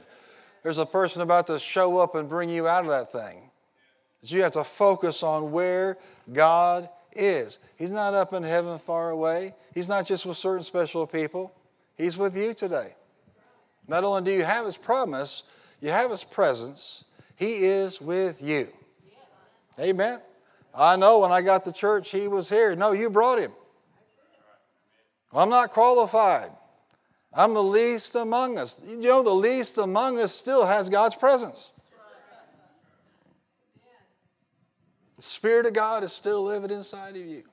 There's 0.63 0.79
a 0.79 0.87
person 0.87 1.21
about 1.23 1.49
to 1.49 1.59
show 1.59 1.99
up 1.99 2.15
and 2.15 2.29
bring 2.29 2.49
you 2.49 2.69
out 2.69 2.85
of 2.85 2.91
that 2.91 3.11
thing. 3.11 3.51
But 4.21 4.31
you 4.31 4.43
have 4.43 4.53
to 4.53 4.63
focus 4.63 5.25
on 5.25 5.51
where 5.51 5.99
God 6.33 6.89
is. 7.13 7.59
He's 7.77 7.91
not 7.91 8.15
up 8.15 8.33
in 8.33 8.45
heaven 8.45 8.79
far 8.79 9.11
away, 9.11 9.55
He's 9.75 9.89
not 9.89 10.07
just 10.07 10.27
with 10.27 10.37
certain 10.37 10.63
special 10.63 11.05
people, 11.05 11.53
He's 11.97 12.17
with 12.17 12.37
you 12.37 12.55
today. 12.55 12.95
Not 13.89 14.05
only 14.05 14.23
do 14.23 14.31
you 14.31 14.45
have 14.45 14.65
His 14.65 14.77
promise, 14.77 15.51
you 15.81 15.91
have 15.91 16.13
His 16.13 16.23
presence, 16.23 17.07
He 17.37 17.65
is 17.65 18.01
with 18.01 18.41
you. 18.41 18.69
Amen. 19.81 20.21
I 20.73 20.95
know 20.95 21.19
when 21.19 21.33
I 21.33 21.43
got 21.43 21.65
to 21.65 21.73
church, 21.73 22.13
He 22.13 22.29
was 22.29 22.49
here. 22.49 22.77
No, 22.77 22.93
you 22.93 23.11
brought 23.11 23.41
Him. 23.41 23.51
I'm 25.33 25.49
not 25.49 25.71
qualified. 25.71 26.51
I'm 27.33 27.55
the 27.55 27.63
least 27.63 28.15
among 28.15 28.59
us. 28.59 28.85
You 28.87 28.99
know, 28.99 29.23
the 29.23 29.31
least 29.31 29.79
among 29.79 30.19
us 30.19 30.33
still 30.33 30.67
has 30.67 30.89
God's 30.89 31.15
presence. 31.15 31.73
The 35.17 35.23
Spirit 35.23 35.67
of 35.67 35.73
God 35.73 36.05
is 36.05 36.13
still 36.13 36.43
living 36.43 36.71
inside 36.71 37.17
of 37.17 37.25
you. 37.25 37.45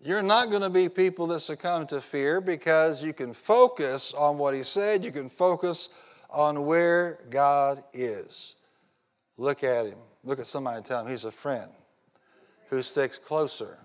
You're 0.00 0.22
not 0.22 0.50
going 0.50 0.60
to 0.60 0.68
be 0.68 0.90
people 0.90 1.26
that 1.28 1.40
succumb 1.40 1.86
to 1.86 2.00
fear 2.00 2.42
because 2.42 3.02
you 3.02 3.14
can 3.14 3.32
focus 3.32 4.12
on 4.12 4.36
what 4.36 4.54
He 4.54 4.62
said, 4.62 5.02
you 5.02 5.10
can 5.10 5.28
focus 5.28 5.98
on 6.28 6.66
where 6.66 7.20
God 7.30 7.82
is. 7.94 8.56
Look 9.38 9.64
at 9.64 9.86
Him. 9.86 9.98
Look 10.22 10.38
at 10.38 10.46
somebody 10.46 10.76
and 10.76 10.84
tell 10.84 11.00
Him 11.02 11.10
He's 11.10 11.24
a 11.24 11.30
friend 11.30 11.70
who 12.68 12.82
sticks 12.82 13.18
closer 13.18 13.78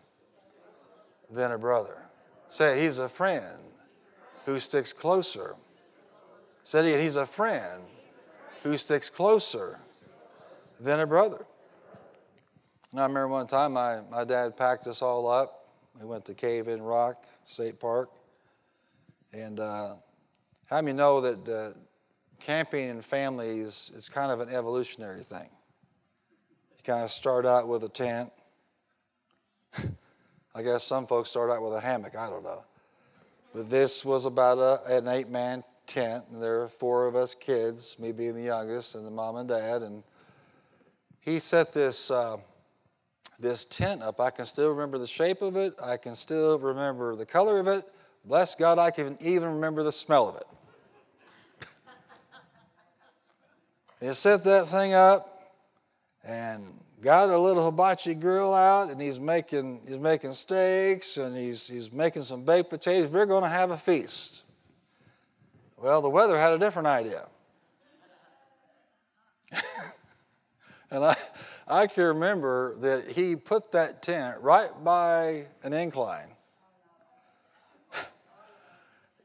than 1.32 1.54
a 1.54 1.58
brother. 1.58 2.09
Say, 2.50 2.82
he's 2.82 2.98
a 2.98 3.08
friend 3.08 3.46
who 4.46 4.60
sticks 4.60 4.92
closer. 4.92 5.56
Said 6.64 6.86
he, 6.86 7.02
he's 7.02 7.16
a 7.16 7.28
friend 7.28 7.84
who 8.64 8.76
sticks 8.76 9.10
closer 9.10 9.80
than 10.80 11.00
a 11.00 11.06
brother. 11.06 11.46
And 12.92 13.00
I 13.00 13.04
remember 13.04 13.28
one 13.28 13.46
time 13.46 13.74
my, 13.74 14.02
my 14.10 14.24
dad 14.24 14.58
packed 14.58 14.88
us 14.88 15.04
all 15.04 15.30
up. 15.30 15.68
We 16.00 16.08
went 16.08 16.26
to 16.26 16.34
Cave 16.34 16.68
in 16.68 16.82
Rock 16.82 17.24
State 17.46 17.80
Park. 17.80 18.10
And 19.32 19.60
uh, 19.60 19.96
how 20.66 20.82
many 20.82 20.98
know 20.98 21.22
that 21.22 21.46
the 21.46 21.76
camping 22.40 22.90
in 22.90 23.02
families 23.02 23.92
is 23.96 24.10
kind 24.10 24.32
of 24.32 24.40
an 24.40 24.50
evolutionary 24.50 25.22
thing? 25.22 25.50
You 26.76 26.84
kind 26.84 27.04
of 27.04 27.12
start 27.12 27.46
out 27.46 27.68
with 27.68 27.84
a 27.84 27.90
tent. 27.90 28.32
I 30.60 30.62
guess 30.62 30.84
some 30.84 31.08
folks 31.08 31.30
start 31.30 31.50
out 31.50 31.64
with 31.64 31.72
a 31.72 31.80
hammock. 31.80 32.18
I 32.18 32.30
don't 32.30 32.44
know. 32.44 32.66
But 33.56 33.70
this 33.70 34.04
was 34.04 34.26
about 34.26 34.58
a, 34.58 34.98
an 34.98 35.08
eight 35.08 35.30
man 35.30 35.64
tent, 35.88 36.26
and 36.34 36.44
there 36.44 36.60
were 36.60 36.68
four 36.68 37.08
of 37.08 37.16
us 37.16 37.34
kids, 37.34 37.98
me 37.98 38.12
being 38.12 38.36
the 38.36 38.42
youngest, 38.42 38.96
and 38.96 39.06
the 39.06 39.10
mom 39.10 39.38
and 39.38 39.48
dad. 39.48 39.84
And 39.84 40.04
he 41.22 41.40
set 41.40 41.74
this, 41.74 42.12
uh, 42.12 42.36
this 43.40 43.64
tent 43.64 44.02
up. 44.02 44.20
I 44.20 44.32
can 44.32 44.46
still 44.46 44.70
remember 44.70 44.98
the 44.98 45.08
shape 45.08 45.42
of 45.42 45.56
it, 45.56 45.76
I 45.82 45.96
can 45.96 46.14
still 46.14 46.60
remember 46.60 47.16
the 47.16 47.26
color 47.26 47.62
of 47.62 47.68
it. 47.70 47.86
Bless 48.26 48.54
God, 48.54 48.80
I 48.80 48.92
can 48.92 49.18
even 49.22 49.54
remember 49.54 49.84
the 49.84 49.94
smell 49.94 50.28
of 50.28 50.36
it. 50.36 51.68
he 54.10 54.14
set 54.14 54.44
that 54.44 54.68
thing 54.68 54.94
up, 54.94 55.54
and 56.26 56.66
got 57.02 57.30
a 57.30 57.38
little 57.38 57.64
hibachi 57.64 58.14
grill 58.14 58.54
out 58.54 58.90
and 58.90 59.02
he's 59.02 59.20
making, 59.20 59.82
he's 59.88 60.00
making 60.00 60.34
steaks 60.34 61.18
and 61.18 61.36
he's, 61.36 61.68
he's 61.68 61.92
making 61.94 62.24
some 62.24 62.44
baked 62.44 62.70
potatoes. 62.70 63.10
We're 63.10 63.26
going 63.26 63.44
to 63.44 63.50
have 63.50 63.72
a 63.72 63.78
feast. 63.78 64.44
Well, 65.78 66.02
the 66.02 66.10
weather 66.10 66.38
had 66.38 66.52
a 66.52 66.58
different 66.58 66.88
idea. 66.88 67.26
and 70.92 71.06
I, 71.06 71.16
I 71.68 71.88
can 71.88 72.06
remember 72.06 72.76
that 72.80 73.12
he 73.12 73.36
put 73.36 73.72
that 73.72 74.02
tent 74.02 74.42
right 74.42 74.70
by 74.84 75.46
an 75.64 75.74
incline. 75.74 76.28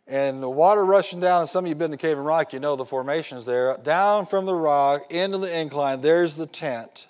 And 0.06 0.42
the 0.42 0.50
water 0.50 0.84
rushing 0.84 1.20
down, 1.20 1.40
and 1.40 1.48
some 1.48 1.64
of 1.64 1.68
you 1.68 1.70
have 1.70 1.78
been 1.78 1.90
to 1.90 1.96
Cave 1.96 2.18
in 2.18 2.24
Rock, 2.24 2.52
you 2.52 2.60
know 2.60 2.76
the 2.76 2.84
formations 2.84 3.46
there. 3.46 3.74
Down 3.78 4.26
from 4.26 4.44
the 4.44 4.54
rock 4.54 5.10
into 5.10 5.38
the 5.38 5.58
incline, 5.58 6.02
there's 6.02 6.36
the 6.36 6.46
tent. 6.46 7.08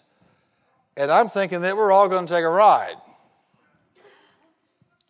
And 0.97 1.11
I'm 1.11 1.29
thinking 1.29 1.63
that 1.63 1.77
we're 1.77 1.93
all 1.93 2.09
going 2.09 2.27
to 2.27 2.33
take 2.33 2.45
a 2.45 2.49
ride. 2.49 2.95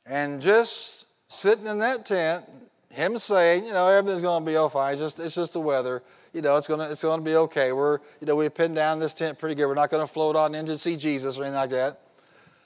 And 0.06 0.40
just 0.40 1.06
sitting 1.26 1.66
in 1.66 1.78
that 1.80 2.06
tent, 2.06 2.44
him 2.90 3.18
saying, 3.18 3.66
you 3.66 3.72
know, 3.72 3.88
everything's 3.88 4.22
going 4.22 4.44
to 4.44 4.50
be 4.50 4.56
all 4.56 4.68
fine. 4.68 4.92
It's 4.92 5.00
just, 5.00 5.20
it's 5.20 5.34
just 5.34 5.52
the 5.54 5.60
weather. 5.60 6.02
You 6.32 6.42
know, 6.42 6.56
it's 6.56 6.66
going 6.66 6.80
to, 6.80 6.90
it's 6.90 7.00
to 7.00 7.20
be 7.20 7.36
okay. 7.36 7.72
We're, 7.72 7.98
you 8.20 8.26
know, 8.26 8.36
we 8.36 8.48
pinned 8.48 8.74
down 8.74 8.98
this 8.98 9.14
tent 9.14 9.38
pretty 9.38 9.54
good. 9.54 9.66
We're 9.66 9.74
not 9.74 9.90
going 9.90 10.04
to 10.04 10.12
float 10.12 10.36
on 10.36 10.54
in 10.54 10.66
to 10.66 10.78
see 10.78 10.96
Jesus 10.96 11.38
or 11.38 11.42
anything 11.42 11.60
like 11.60 11.70
that. 11.70 12.00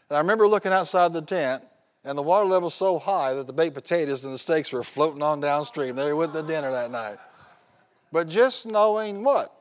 And 0.09 0.17
I 0.17 0.21
remember 0.21 0.49
looking 0.49 0.73
outside 0.73 1.13
the 1.13 1.23
tent, 1.23 1.63
and 2.05 2.17
the 2.17 2.23
water 2.23 2.47
level 2.47 2.67
was 2.67 2.75
so 2.75 2.99
high 2.99 3.35
that 3.35 3.47
the 3.47 3.53
baked 3.53 3.75
potatoes 3.75 4.25
and 4.25 4.33
the 4.33 4.39
steaks 4.39 4.73
were 4.73 4.83
floating 4.83 5.23
on 5.23 5.41
downstream. 5.41 5.97
They 5.97 6.13
with 6.13 6.33
the 6.33 6.43
dinner 6.43 6.71
that 6.71 6.91
night. 6.91 7.19
But 8.11 8.29
just 8.29 8.67
knowing 8.67 9.23
what? 9.23 9.53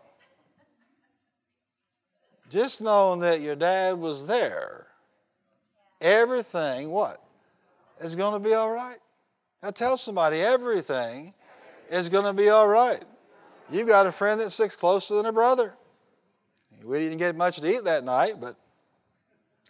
Just 2.49 2.81
knowing 2.81 3.19
that 3.21 3.41
your 3.41 3.55
dad 3.55 3.97
was 3.97 4.25
there, 4.25 4.87
everything, 5.99 6.89
what? 6.89 7.21
Is 7.99 8.15
going 8.15 8.41
to 8.41 8.47
be 8.47 8.53
all 8.53 8.69
right. 8.69 8.97
Now 9.61 9.71
tell 9.71 9.97
somebody 9.97 10.39
everything 10.39 11.33
is 11.89 12.09
going 12.09 12.25
to 12.25 12.33
be 12.33 12.49
all 12.49 12.67
right. 12.67 13.03
You've 13.69 13.87
got 13.87 14.05
a 14.05 14.11
friend 14.11 14.39
that 14.39 14.51
sticks 14.51 14.75
closer 14.75 15.15
than 15.15 15.25
a 15.25 15.33
brother. 15.33 15.73
We 16.83 16.99
didn't 16.99 17.17
get 17.17 17.35
much 17.35 17.59
to 17.59 17.67
eat 17.67 17.83
that 17.85 18.03
night, 18.03 18.35
but 18.39 18.55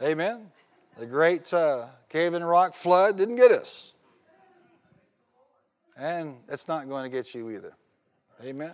amen. 0.04 0.52
The 1.00 1.06
great 1.06 1.52
uh, 1.54 1.86
Cave 2.10 2.34
in 2.34 2.44
Rock 2.44 2.74
flood 2.74 3.18
didn't 3.18 3.38
get 3.38 3.52
us. 3.52 3.96
And 5.98 6.38
it's 6.48 6.68
not 6.68 6.88
going 6.88 7.10
to 7.10 7.10
get 7.10 7.34
you 7.34 7.50
either. 7.50 7.74
Amen. 8.44 8.74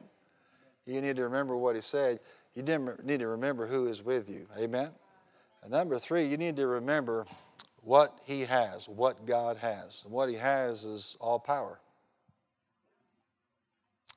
You 0.85 0.99
need 0.99 1.15
to 1.15 1.23
remember 1.23 1.55
what 1.55 1.75
he 1.75 1.81
said. 1.81 2.19
You 2.55 2.61
need 3.03 3.19
to 3.19 3.27
remember 3.27 3.65
who 3.65 3.87
is 3.87 4.03
with 4.03 4.29
you. 4.29 4.47
Amen. 4.59 4.91
And 5.63 5.71
number 5.71 5.97
three, 5.97 6.25
you 6.25 6.37
need 6.37 6.55
to 6.57 6.67
remember 6.67 7.25
what 7.81 8.19
he 8.25 8.41
has, 8.41 8.87
what 8.87 9.25
God 9.25 9.57
has. 9.57 10.03
And 10.05 10.13
what 10.13 10.29
he 10.29 10.35
has 10.35 10.85
is 10.85 11.17
all 11.19 11.39
power. 11.39 11.79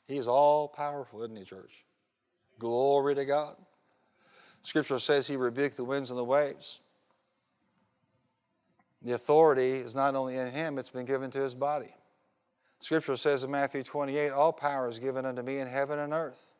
He's 0.06 0.28
all 0.28 0.68
powerful, 0.68 1.22
isn't 1.22 1.36
he, 1.36 1.44
church? 1.44 1.84
Glory 2.58 3.14
to 3.14 3.24
God. 3.24 3.56
Scripture 4.62 4.98
says 4.98 5.26
he 5.26 5.36
rebuked 5.36 5.76
the 5.76 5.84
winds 5.84 6.10
and 6.10 6.18
the 6.18 6.24
waves. 6.24 6.80
The 9.02 9.14
authority 9.14 9.70
is 9.70 9.94
not 9.94 10.14
only 10.14 10.36
in 10.36 10.50
him, 10.50 10.78
it's 10.78 10.90
been 10.90 11.06
given 11.06 11.30
to 11.30 11.38
his 11.38 11.54
body. 11.54 11.94
Scripture 12.80 13.16
says 13.16 13.44
in 13.44 13.50
Matthew 13.50 13.82
28 13.82 14.30
all 14.30 14.52
power 14.52 14.88
is 14.88 14.98
given 14.98 15.24
unto 15.24 15.42
me 15.42 15.58
in 15.58 15.68
heaven 15.68 15.98
and 15.98 16.12
earth. 16.12 16.55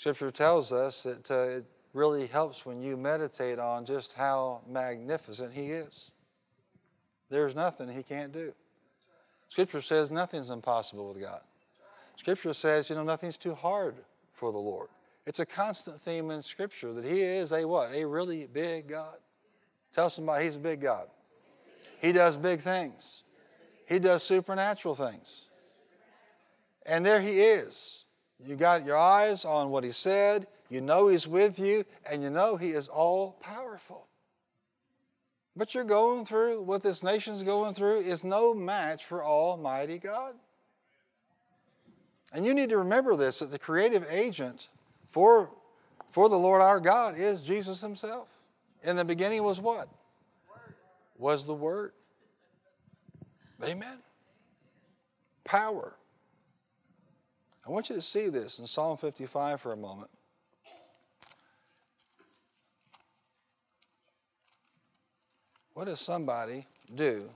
Scripture 0.00 0.30
tells 0.30 0.72
us 0.72 1.02
that 1.02 1.30
uh, 1.30 1.58
it 1.58 1.64
really 1.92 2.26
helps 2.26 2.64
when 2.64 2.80
you 2.80 2.96
meditate 2.96 3.58
on 3.58 3.84
just 3.84 4.14
how 4.14 4.62
magnificent 4.66 5.52
He 5.52 5.66
is. 5.66 6.10
There's 7.28 7.54
nothing 7.54 7.86
He 7.86 8.02
can't 8.02 8.32
do. 8.32 8.54
Scripture 9.50 9.82
says 9.82 10.10
nothing's 10.10 10.48
impossible 10.48 11.08
with 11.08 11.20
God. 11.20 11.42
Scripture 12.16 12.54
says, 12.54 12.88
you 12.88 12.96
know, 12.96 13.02
nothing's 13.02 13.36
too 13.36 13.54
hard 13.54 13.94
for 14.32 14.52
the 14.52 14.58
Lord. 14.58 14.88
It's 15.26 15.40
a 15.40 15.44
constant 15.44 16.00
theme 16.00 16.30
in 16.30 16.40
Scripture 16.40 16.94
that 16.94 17.04
He 17.04 17.20
is 17.20 17.52
a 17.52 17.68
what? 17.68 17.94
A 17.94 18.06
really 18.06 18.46
big 18.46 18.88
God. 18.88 19.18
Tell 19.92 20.08
somebody 20.08 20.46
He's 20.46 20.56
a 20.56 20.60
big 20.60 20.80
God. 20.80 21.08
He 22.00 22.12
does 22.12 22.38
big 22.38 22.62
things. 22.62 23.22
He 23.86 23.98
does 23.98 24.22
supernatural 24.22 24.94
things. 24.94 25.50
And 26.86 27.04
there 27.04 27.20
He 27.20 27.32
is. 27.32 28.06
You 28.46 28.56
got 28.56 28.86
your 28.86 28.96
eyes 28.96 29.44
on 29.44 29.70
what 29.70 29.84
he 29.84 29.92
said, 29.92 30.46
you 30.68 30.80
know 30.80 31.08
he's 31.08 31.26
with 31.26 31.58
you, 31.58 31.84
and 32.10 32.22
you 32.22 32.30
know 32.30 32.56
he 32.56 32.70
is 32.70 32.88
all 32.88 33.32
powerful. 33.40 34.06
What 35.54 35.74
you're 35.74 35.84
going 35.84 36.24
through, 36.24 36.62
what 36.62 36.82
this 36.82 37.02
nation's 37.02 37.42
going 37.42 37.74
through, 37.74 37.98
is 37.98 38.24
no 38.24 38.54
match 38.54 39.04
for 39.04 39.24
Almighty 39.24 39.98
God. 39.98 40.34
And 42.32 42.46
you 42.46 42.54
need 42.54 42.68
to 42.68 42.78
remember 42.78 43.16
this 43.16 43.40
that 43.40 43.50
the 43.50 43.58
creative 43.58 44.06
agent 44.08 44.68
for, 45.06 45.50
for 46.10 46.28
the 46.28 46.38
Lord 46.38 46.62
our 46.62 46.78
God 46.78 47.18
is 47.18 47.42
Jesus 47.42 47.80
Himself. 47.80 48.32
In 48.84 48.96
the 48.96 49.04
beginning 49.04 49.42
was 49.42 49.60
what? 49.60 49.88
Was 51.18 51.46
the 51.46 51.54
Word. 51.54 51.92
Amen. 53.64 53.98
Power. 55.44 55.96
I 57.70 57.72
want 57.72 57.88
you 57.88 57.94
to 57.94 58.02
see 58.02 58.28
this 58.28 58.58
in 58.58 58.66
Psalm 58.66 58.96
55 58.96 59.60
for 59.60 59.72
a 59.72 59.76
moment. 59.76 60.10
What 65.74 65.84
does 65.84 66.00
somebody 66.00 66.66
do 66.92 67.30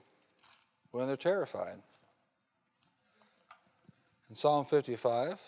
when 0.91 1.07
they're 1.07 1.17
terrified? 1.17 1.77
In 4.29 4.35
Psalm 4.35 4.65
55, 4.65 5.41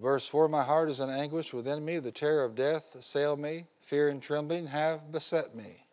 verse 0.00 0.28
4 0.28 0.48
My 0.48 0.62
heart 0.62 0.88
is 0.88 1.00
in 1.00 1.10
anguish 1.10 1.52
within 1.52 1.84
me, 1.84 1.98
the 1.98 2.12
terror 2.12 2.44
of 2.44 2.54
death 2.54 2.94
assailed 2.94 3.40
me, 3.40 3.64
fear 3.80 4.08
and 4.08 4.22
trembling 4.22 4.68
have 4.68 5.10
beset 5.10 5.52
me, 5.56 5.84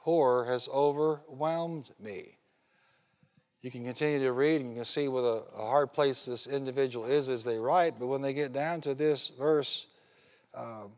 horror 0.00 0.46
has 0.46 0.68
overwhelmed 0.68 1.92
me. 2.00 2.38
You 3.64 3.70
can 3.70 3.82
continue 3.82 4.18
to 4.18 4.32
read 4.32 4.60
and 4.60 4.68
you 4.68 4.76
can 4.76 4.84
see 4.84 5.08
what 5.08 5.22
a, 5.22 5.42
a 5.56 5.66
hard 5.66 5.94
place 5.94 6.26
this 6.26 6.46
individual 6.46 7.06
is 7.06 7.30
as 7.30 7.44
they 7.44 7.56
write, 7.56 7.98
but 7.98 8.08
when 8.08 8.20
they 8.20 8.34
get 8.34 8.52
down 8.52 8.82
to 8.82 8.94
this 8.94 9.30
verse, 9.30 9.86
um, 10.54 10.92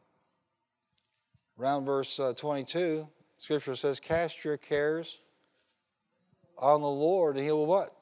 around 1.61 1.85
verse 1.85 2.19
uh, 2.19 2.33
22, 2.33 3.07
Scripture 3.39 3.77
says, 3.77 4.01
Cast 4.01 4.45
your 4.45 4.57
cares 4.57 5.19
on 6.59 6.81
the 6.81 6.89
Lord, 6.89 7.37
and 7.37 7.45
He 7.45 7.53
will 7.53 7.67
what? 7.67 7.95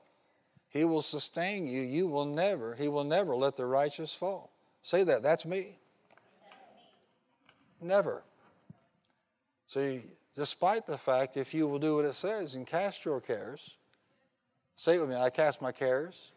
He 0.70 0.86
will 0.86 1.02
sustain 1.02 1.66
you. 1.66 1.82
You 1.82 2.06
will 2.06 2.24
never, 2.24 2.74
He 2.74 2.88
will 2.88 3.04
never 3.04 3.36
let 3.36 3.56
the 3.56 3.66
righteous 3.66 4.14
fall. 4.14 4.50
Say 4.80 5.04
that. 5.04 5.22
That's 5.22 5.44
me. 5.44 5.76
Never. 7.82 8.22
So, 9.66 9.80
you, 9.80 10.04
despite 10.34 10.86
the 10.86 10.96
fact, 10.96 11.36
if 11.36 11.52
you 11.52 11.68
will 11.68 11.78
do 11.78 11.96
what 11.96 12.06
it 12.06 12.14
says 12.14 12.54
and 12.54 12.66
cast 12.66 13.04
your 13.04 13.20
cares, 13.20 13.76
Say 14.76 14.96
it 14.96 15.00
with 15.00 15.10
me 15.10 15.16
I 15.16 15.30
cast 15.30 15.62
my 15.62 15.72
cares, 15.72 16.32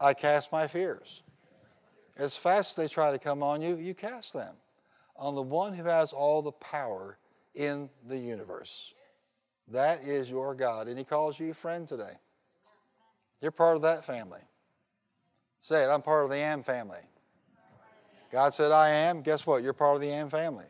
I 0.00 0.14
cast 0.14 0.52
my 0.52 0.66
fears. 0.66 1.22
As 2.16 2.36
fast 2.36 2.78
as 2.78 2.84
they 2.84 2.92
try 2.92 3.10
to 3.10 3.18
come 3.18 3.42
on 3.42 3.60
you, 3.60 3.76
you 3.76 3.92
cast 3.92 4.34
them 4.34 4.54
on 5.16 5.34
the 5.34 5.42
one 5.42 5.74
who 5.74 5.84
has 5.84 6.12
all 6.12 6.42
the 6.42 6.52
power 6.52 7.18
in 7.54 7.90
the 8.06 8.16
universe. 8.16 8.94
That 9.68 10.04
is 10.04 10.30
your 10.30 10.54
God, 10.54 10.88
and 10.88 10.96
He 10.98 11.04
calls 11.04 11.40
you 11.40 11.50
a 11.50 11.54
friend 11.54 11.86
today. 11.86 12.12
You're 13.40 13.50
part 13.50 13.76
of 13.76 13.82
that 13.82 14.04
family. 14.04 14.40
Say 15.60 15.82
it, 15.82 15.88
I'm 15.88 16.02
part 16.02 16.24
of 16.24 16.30
the 16.30 16.36
Am 16.36 16.62
family. 16.62 16.98
God 18.30 18.52
said, 18.52 18.72
I 18.72 18.90
am. 18.90 19.22
Guess 19.22 19.46
what? 19.46 19.62
You're 19.62 19.72
part 19.72 19.94
of 19.96 20.02
the 20.02 20.10
Am 20.10 20.28
family. 20.28 20.66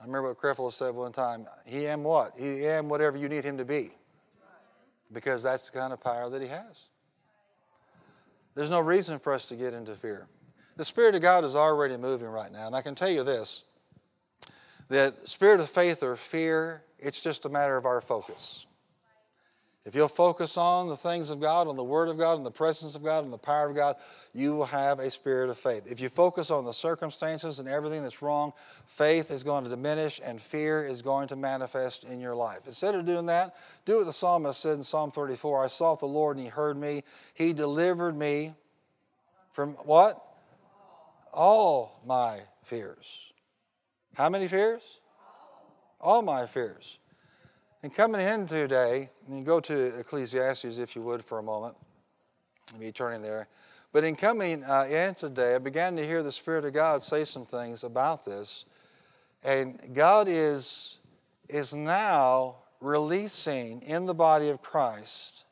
I 0.00 0.04
remember 0.04 0.28
what 0.28 0.38
Creflo 0.38 0.72
said 0.72 0.94
one 0.94 1.12
time. 1.12 1.46
He 1.64 1.86
am 1.86 2.02
what? 2.02 2.34
He 2.38 2.66
am 2.66 2.90
whatever 2.90 3.16
you 3.16 3.28
need 3.28 3.44
him 3.44 3.56
to 3.56 3.64
be 3.64 3.90
because 5.12 5.42
that's 5.42 5.70
the 5.70 5.78
kind 5.78 5.92
of 5.92 6.00
power 6.00 6.28
that 6.28 6.42
He 6.42 6.48
has. 6.48 6.86
There's 8.54 8.70
no 8.70 8.80
reason 8.80 9.18
for 9.18 9.32
us 9.32 9.46
to 9.46 9.56
get 9.56 9.74
into 9.74 9.94
fear. 9.94 10.26
The 10.76 10.84
Spirit 10.84 11.14
of 11.14 11.22
God 11.22 11.44
is 11.44 11.56
already 11.56 11.96
moving 11.96 12.28
right 12.28 12.50
now, 12.50 12.66
and 12.66 12.76
I 12.76 12.82
can 12.82 12.94
tell 12.94 13.10
you 13.10 13.24
this 13.24 13.66
that 14.88 15.26
spirit 15.26 15.60
of 15.60 15.68
faith 15.68 16.02
or 16.02 16.14
fear, 16.14 16.82
it's 16.98 17.22
just 17.22 17.46
a 17.46 17.48
matter 17.48 17.76
of 17.76 17.86
our 17.86 18.00
focus. 18.00 18.66
If 19.84 19.94
you'll 19.94 20.08
focus 20.08 20.56
on 20.56 20.88
the 20.88 20.96
things 20.96 21.28
of 21.28 21.40
God, 21.40 21.68
on 21.68 21.76
the 21.76 21.84
Word 21.84 22.08
of 22.08 22.16
God, 22.16 22.38
on 22.38 22.44
the 22.44 22.50
presence 22.50 22.94
of 22.94 23.04
God, 23.04 23.22
on 23.22 23.30
the 23.30 23.36
power 23.36 23.68
of 23.68 23.76
God, 23.76 23.96
you 24.32 24.56
will 24.56 24.64
have 24.64 24.98
a 24.98 25.10
spirit 25.10 25.50
of 25.50 25.58
faith. 25.58 25.90
If 25.90 26.00
you 26.00 26.08
focus 26.08 26.50
on 26.50 26.64
the 26.64 26.72
circumstances 26.72 27.58
and 27.58 27.68
everything 27.68 28.02
that's 28.02 28.22
wrong, 28.22 28.54
faith 28.86 29.30
is 29.30 29.42
going 29.42 29.64
to 29.64 29.70
diminish 29.70 30.22
and 30.24 30.40
fear 30.40 30.82
is 30.82 31.02
going 31.02 31.28
to 31.28 31.36
manifest 31.36 32.04
in 32.04 32.18
your 32.18 32.34
life. 32.34 32.60
Instead 32.64 32.94
of 32.94 33.04
doing 33.04 33.26
that, 33.26 33.56
do 33.84 33.98
what 33.98 34.06
the 34.06 34.12
psalmist 34.12 34.58
said 34.58 34.78
in 34.78 34.82
Psalm 34.82 35.10
34 35.10 35.64
I 35.64 35.66
sought 35.66 36.00
the 36.00 36.06
Lord 36.06 36.38
and 36.38 36.46
He 36.46 36.50
heard 36.50 36.78
me. 36.78 37.02
He 37.34 37.52
delivered 37.52 38.16
me 38.16 38.54
from 39.50 39.72
what? 39.84 40.18
All 41.30 42.00
my 42.06 42.40
fears. 42.62 43.32
How 44.14 44.30
many 44.30 44.48
fears? 44.48 45.00
All 46.00 46.22
my 46.22 46.46
fears. 46.46 46.98
And 47.84 47.94
coming 47.94 48.22
in 48.22 48.46
today, 48.46 49.10
and 49.26 49.36
you 49.36 49.44
go 49.44 49.60
to 49.60 49.98
Ecclesiastes 49.98 50.78
if 50.78 50.96
you 50.96 51.02
would 51.02 51.22
for 51.22 51.38
a 51.38 51.42
moment. 51.42 51.76
Me 52.78 52.90
turning 52.90 53.20
there. 53.20 53.46
But 53.92 54.04
in 54.04 54.16
coming 54.16 54.64
uh, 54.64 54.86
in 54.90 55.14
today, 55.14 55.54
I 55.54 55.58
began 55.58 55.94
to 55.96 56.06
hear 56.06 56.22
the 56.22 56.32
Spirit 56.32 56.64
of 56.64 56.72
God 56.72 57.02
say 57.02 57.24
some 57.24 57.44
things 57.44 57.84
about 57.84 58.24
this. 58.24 58.64
And 59.42 59.78
God 59.92 60.28
is, 60.30 60.98
is 61.46 61.74
now 61.74 62.56
releasing 62.80 63.82
in 63.82 64.06
the 64.06 64.14
body 64.14 64.48
of 64.48 64.62
Christ 64.62 65.44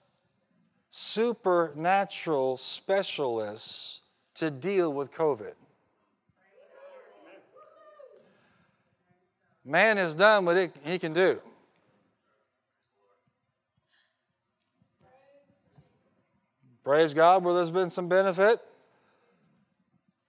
supernatural 0.91 2.57
specialists 2.57 4.01
to 4.37 4.51
deal 4.51 4.91
with 4.95 5.13
COVID. 5.13 5.53
Man 9.67 9.99
has 9.99 10.15
done 10.15 10.47
what 10.47 10.57
it, 10.57 10.73
he 10.83 10.99
can 10.99 11.13
do. 11.13 11.39
Praise 16.85 17.15
God 17.15 17.45
where 17.45 17.55
there's 17.55 17.71
been 17.71 17.91
some 17.91 18.09
benefit. 18.09 18.61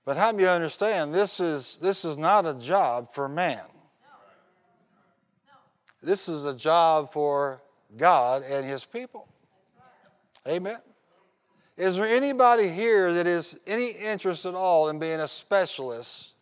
But 0.05 0.17
how 0.17 0.31
do 0.31 0.39
you 0.41 0.47
understand 0.47 1.13
this 1.13 1.39
is, 1.39 1.79
this 1.79 2.03
is 2.05 2.17
not 2.17 2.45
a 2.45 2.53
job 2.53 3.11
for 3.11 3.27
man? 3.27 3.61
This 6.01 6.27
is 6.27 6.45
a 6.45 6.53
job 6.53 7.11
for 7.11 7.63
God 7.95 8.43
and 8.43 8.65
His 8.65 8.83
people. 8.83 9.27
Amen. 10.47 10.77
Is 11.77 11.95
there 11.95 12.05
anybody 12.05 12.67
here 12.67 13.13
that 13.13 13.25
is 13.25 13.59
any 13.65 13.91
interest 13.91 14.45
at 14.45 14.53
all 14.53 14.89
in 14.89 14.99
being 14.99 15.21
a 15.21 15.27
specialist 15.27 16.35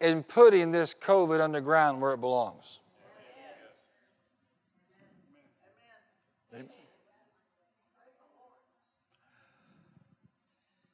in 0.00 0.24
putting 0.24 0.72
this 0.72 0.92
COVID 0.92 1.40
underground 1.40 2.02
where 2.02 2.12
it 2.12 2.20
belongs? 2.20 2.80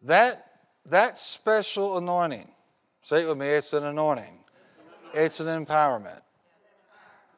That, 0.02 0.44
that 0.87 1.18
special 1.18 1.98
anointing, 1.98 2.48
say 3.02 3.22
it 3.22 3.28
with 3.28 3.38
me, 3.38 3.46
it's 3.46 3.72
an 3.72 3.84
anointing, 3.84 4.44
it's 5.12 5.40
an 5.40 5.64
empowerment. 5.64 6.20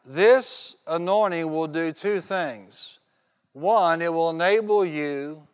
This 0.05 0.77
anointing 0.87 1.51
will 1.51 1.67
do 1.67 1.93
two 1.93 2.21
things. 2.21 2.99
One, 3.53 4.01
it 4.03 4.13
will 4.13 4.31
enable 4.31 4.85
you, 4.85 5.47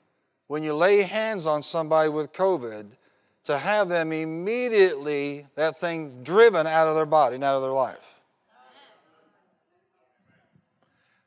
when 0.47 0.63
you 0.63 0.75
lay 0.75 1.03
hands 1.03 1.47
on 1.47 1.63
somebody 1.63 2.09
with 2.09 2.33
COVID, 2.33 2.97
to 3.45 3.59
have 3.59 3.89
them 3.89 4.13
immediately, 4.13 5.47
that 5.55 5.77
thing 5.77 6.23
driven 6.25 6.67
out 6.67 6.89
of 6.89 6.97
their 6.97 7.07
body 7.07 7.37
and 7.37 7.45
out 7.45 7.57
of 7.57 7.63
their 7.63 7.73
life. 7.73 8.21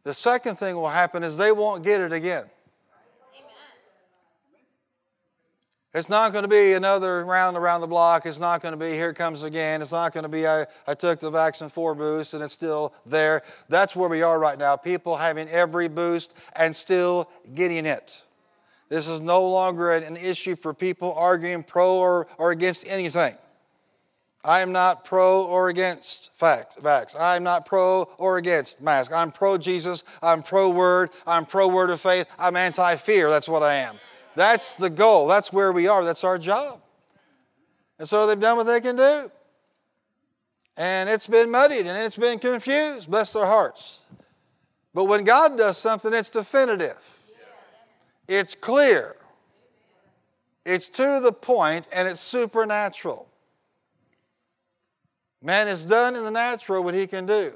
The 0.03 0.13
second 0.13 0.55
thing 0.55 0.75
will 0.75 0.89
happen 0.89 1.23
is 1.23 1.37
they 1.37 1.51
won't 1.51 1.83
get 1.83 2.01
it 2.01 2.11
again. 2.11 2.45
It's 5.99 6.07
not 6.07 6.31
going 6.31 6.43
to 6.43 6.47
be 6.47 6.75
another 6.75 7.25
round 7.25 7.57
around 7.57 7.81
the 7.81 7.87
block. 7.87 8.25
It's 8.25 8.39
not 8.39 8.61
going 8.61 8.71
to 8.71 8.77
be 8.77 8.91
here 8.93 9.13
comes 9.13 9.43
again. 9.43 9.81
It's 9.81 9.91
not 9.91 10.13
going 10.13 10.23
to 10.23 10.29
be 10.29 10.47
I, 10.47 10.65
I 10.87 10.93
took 10.93 11.19
the 11.19 11.29
vaccine 11.29 11.67
four 11.67 11.93
boost 11.93 12.33
and 12.33 12.41
it's 12.41 12.53
still 12.53 12.93
there. 13.05 13.41
That's 13.67 13.97
where 13.97 14.07
we 14.07 14.21
are 14.21 14.39
right 14.39 14.57
now. 14.57 14.77
People 14.77 15.17
having 15.17 15.49
every 15.49 15.89
boost 15.89 16.37
and 16.55 16.73
still 16.73 17.29
getting 17.53 17.85
it. 17.85 18.23
This 18.87 19.09
is 19.09 19.19
no 19.19 19.45
longer 19.49 19.91
an 19.91 20.15
issue 20.15 20.55
for 20.55 20.73
people 20.73 21.13
arguing 21.15 21.63
pro 21.63 21.97
or, 21.97 22.27
or 22.37 22.51
against 22.51 22.87
anything. 22.87 23.35
I 24.45 24.61
am 24.61 24.71
not 24.71 25.03
pro 25.03 25.43
or 25.43 25.67
against 25.67 26.33
facts, 26.33 26.77
vax. 26.77 27.13
I'm 27.19 27.43
not 27.43 27.65
pro 27.65 28.03
or 28.17 28.37
against 28.37 28.81
mask. 28.81 29.11
I'm 29.13 29.33
pro 29.33 29.57
Jesus. 29.57 30.05
I'm 30.23 30.43
pro 30.43 30.69
word. 30.69 31.09
I'm 31.27 31.45
pro 31.45 31.67
word 31.67 31.89
of 31.89 31.99
faith. 31.99 32.25
I'm 32.39 32.55
anti 32.55 32.95
fear. 32.95 33.29
That's 33.29 33.49
what 33.49 33.63
I 33.63 33.75
am. 33.75 33.99
That's 34.39 34.75
the 34.75 34.89
goal. 34.89 35.27
That's 35.27 35.51
where 35.51 35.73
we 35.73 35.89
are. 35.89 36.01
That's 36.01 36.23
our 36.23 36.37
job. 36.37 36.79
And 37.97 38.07
so 38.07 38.25
they've 38.25 38.39
done 38.39 38.55
what 38.55 38.67
they 38.67 38.79
can 38.79 38.95
do. 38.95 39.29
And 40.77 41.09
it's 41.09 41.27
been 41.27 41.51
muddied 41.51 41.85
and 41.85 42.05
it's 42.05 42.15
been 42.15 42.39
confused. 42.39 43.11
Bless 43.11 43.33
their 43.33 43.45
hearts. 43.45 44.05
But 44.93 45.09
when 45.09 45.25
God 45.25 45.57
does 45.57 45.77
something, 45.77 46.13
it's 46.13 46.29
definitive, 46.29 47.31
it's 48.29 48.55
clear, 48.55 49.17
it's 50.65 50.87
to 50.87 51.19
the 51.21 51.33
point, 51.33 51.89
and 51.91 52.07
it's 52.07 52.21
supernatural. 52.21 53.27
Man 55.43 55.67
is 55.67 55.83
done 55.83 56.15
in 56.15 56.23
the 56.23 56.31
natural 56.31 56.81
what 56.81 56.93
he 56.93 57.07
can 57.07 57.25
do. 57.25 57.51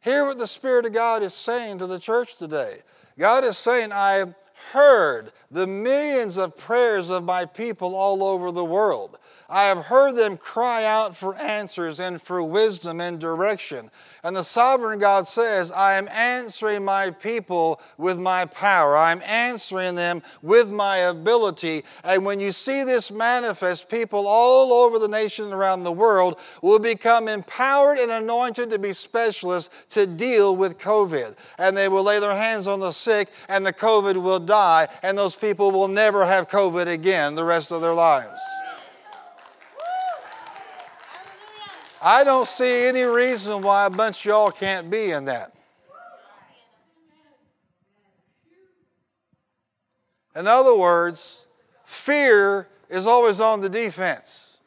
Hear 0.00 0.26
what 0.26 0.36
the 0.36 0.46
Spirit 0.46 0.84
of 0.84 0.92
God 0.92 1.22
is 1.22 1.32
saying 1.32 1.78
to 1.78 1.86
the 1.86 1.98
church 1.98 2.36
today. 2.36 2.80
God 3.18 3.44
is 3.44 3.56
saying, 3.56 3.92
I 3.94 4.24
heard 4.70 5.32
the 5.50 5.66
millions 5.66 6.38
of 6.38 6.56
prayers 6.56 7.10
of 7.10 7.24
my 7.24 7.44
people 7.44 7.94
all 7.94 8.22
over 8.22 8.52
the 8.52 8.64
world. 8.64 9.18
I 9.52 9.64
have 9.64 9.84
heard 9.84 10.16
them 10.16 10.38
cry 10.38 10.86
out 10.86 11.14
for 11.14 11.36
answers 11.36 12.00
and 12.00 12.20
for 12.20 12.42
wisdom 12.42 13.02
and 13.02 13.20
direction. 13.20 13.90
And 14.24 14.34
the 14.34 14.42
sovereign 14.42 14.98
God 14.98 15.26
says, 15.26 15.70
I 15.70 15.98
am 15.98 16.08
answering 16.08 16.86
my 16.86 17.10
people 17.10 17.78
with 17.98 18.18
my 18.18 18.46
power. 18.46 18.96
I'm 18.96 19.20
answering 19.20 19.94
them 19.94 20.22
with 20.40 20.70
my 20.70 20.96
ability. 20.96 21.82
And 22.02 22.24
when 22.24 22.40
you 22.40 22.50
see 22.50 22.82
this 22.82 23.12
manifest, 23.12 23.90
people 23.90 24.26
all 24.26 24.72
over 24.72 24.98
the 24.98 25.06
nation 25.06 25.52
around 25.52 25.84
the 25.84 25.92
world 25.92 26.40
will 26.62 26.78
become 26.78 27.28
empowered 27.28 27.98
and 27.98 28.10
anointed 28.10 28.70
to 28.70 28.78
be 28.78 28.94
specialists 28.94 29.84
to 29.96 30.06
deal 30.06 30.56
with 30.56 30.78
COVID. 30.78 31.36
And 31.58 31.76
they 31.76 31.88
will 31.88 32.04
lay 32.04 32.20
their 32.20 32.34
hands 32.34 32.66
on 32.66 32.80
the 32.80 32.92
sick, 32.92 33.28
and 33.50 33.66
the 33.66 33.72
COVID 33.74 34.16
will 34.16 34.40
die, 34.40 34.88
and 35.02 35.18
those 35.18 35.36
people 35.36 35.70
will 35.72 35.88
never 35.88 36.24
have 36.24 36.48
COVID 36.48 36.86
again 36.86 37.34
the 37.34 37.44
rest 37.44 37.70
of 37.70 37.82
their 37.82 37.92
lives. 37.92 38.40
I 42.04 42.24
don't 42.24 42.48
see 42.48 42.88
any 42.88 43.04
reason 43.04 43.62
why 43.62 43.86
a 43.86 43.90
bunch 43.90 44.26
of 44.26 44.30
y'all 44.30 44.50
can't 44.50 44.90
be 44.90 45.10
in 45.10 45.26
that. 45.26 45.52
In 50.34 50.48
other 50.48 50.76
words, 50.76 51.46
fear 51.84 52.66
is 52.88 53.06
always 53.06 53.38
on 53.40 53.60
the 53.60 53.68
defense. 53.68 54.58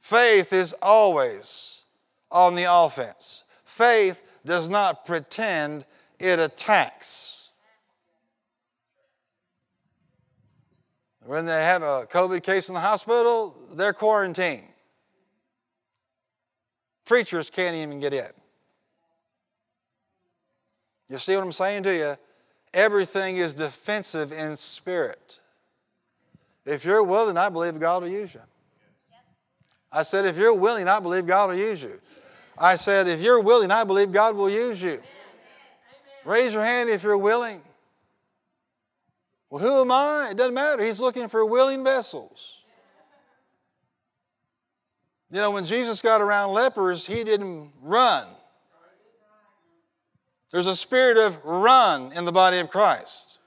Faith 0.00 0.52
is 0.52 0.74
always 0.82 1.84
on 2.30 2.56
the 2.56 2.66
offense. 2.68 3.44
Faith 3.64 4.28
does 4.44 4.68
not 4.68 5.06
pretend, 5.06 5.86
it 6.18 6.40
attacks. 6.40 7.41
When 11.24 11.46
they 11.46 11.62
have 11.64 11.82
a 11.82 12.06
COVID 12.10 12.42
case 12.42 12.68
in 12.68 12.74
the 12.74 12.80
hospital, 12.80 13.54
they're 13.74 13.92
quarantined. 13.92 14.64
Preachers 17.04 17.50
can't 17.50 17.76
even 17.76 18.00
get 18.00 18.12
in. 18.12 18.26
You 21.08 21.18
see 21.18 21.34
what 21.34 21.44
I'm 21.44 21.52
saying 21.52 21.82
to 21.84 21.94
you? 21.94 22.14
Everything 22.74 23.36
is 23.36 23.54
defensive 23.54 24.32
in 24.32 24.56
spirit. 24.56 25.40
If 26.64 26.84
you're 26.84 27.02
willing, 27.02 27.36
I 27.36 27.48
believe 27.48 27.78
God 27.78 28.02
will 28.02 28.08
use 28.08 28.34
you. 28.34 28.40
I 29.90 30.02
said, 30.02 30.24
if 30.24 30.38
you're 30.38 30.54
willing, 30.54 30.88
I 30.88 31.00
believe 31.00 31.26
God 31.26 31.50
will 31.50 31.56
use 31.56 31.82
you. 31.82 32.00
I 32.58 32.76
said, 32.76 33.08
if 33.08 33.20
you're 33.20 33.40
willing, 33.40 33.70
I 33.70 33.84
believe 33.84 34.10
God 34.10 34.36
will 34.36 34.48
use 34.48 34.82
you. 34.82 35.02
Raise 36.24 36.54
your 36.54 36.64
hand 36.64 36.88
if 36.88 37.02
you're 37.02 37.18
willing. 37.18 37.60
Well, 39.52 39.62
who 39.62 39.82
am 39.82 39.92
I? 39.92 40.28
It 40.30 40.38
doesn't 40.38 40.54
matter. 40.54 40.82
He's 40.82 40.98
looking 40.98 41.28
for 41.28 41.44
willing 41.44 41.84
vessels. 41.84 42.64
You 45.30 45.42
know, 45.42 45.50
when 45.50 45.66
Jesus 45.66 46.00
got 46.00 46.22
around 46.22 46.54
lepers, 46.54 47.06
he 47.06 47.22
didn't 47.22 47.70
run. 47.82 48.26
There's 50.52 50.66
a 50.66 50.74
spirit 50.74 51.18
of 51.18 51.44
run 51.44 52.12
in 52.12 52.24
the 52.24 52.32
body 52.32 52.60
of 52.60 52.70
Christ. 52.70 53.40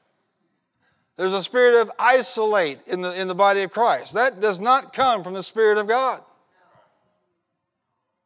There's 1.16 1.34
a 1.34 1.42
spirit 1.42 1.82
of 1.82 1.90
isolate 1.98 2.78
in 2.86 3.02
the, 3.02 3.20
in 3.20 3.28
the 3.28 3.34
body 3.34 3.64
of 3.64 3.72
Christ. 3.72 4.14
That 4.14 4.40
does 4.40 4.62
not 4.62 4.94
come 4.94 5.24
from 5.24 5.34
the 5.34 5.42
Spirit 5.42 5.80
of 5.80 5.88
God. 5.88 6.22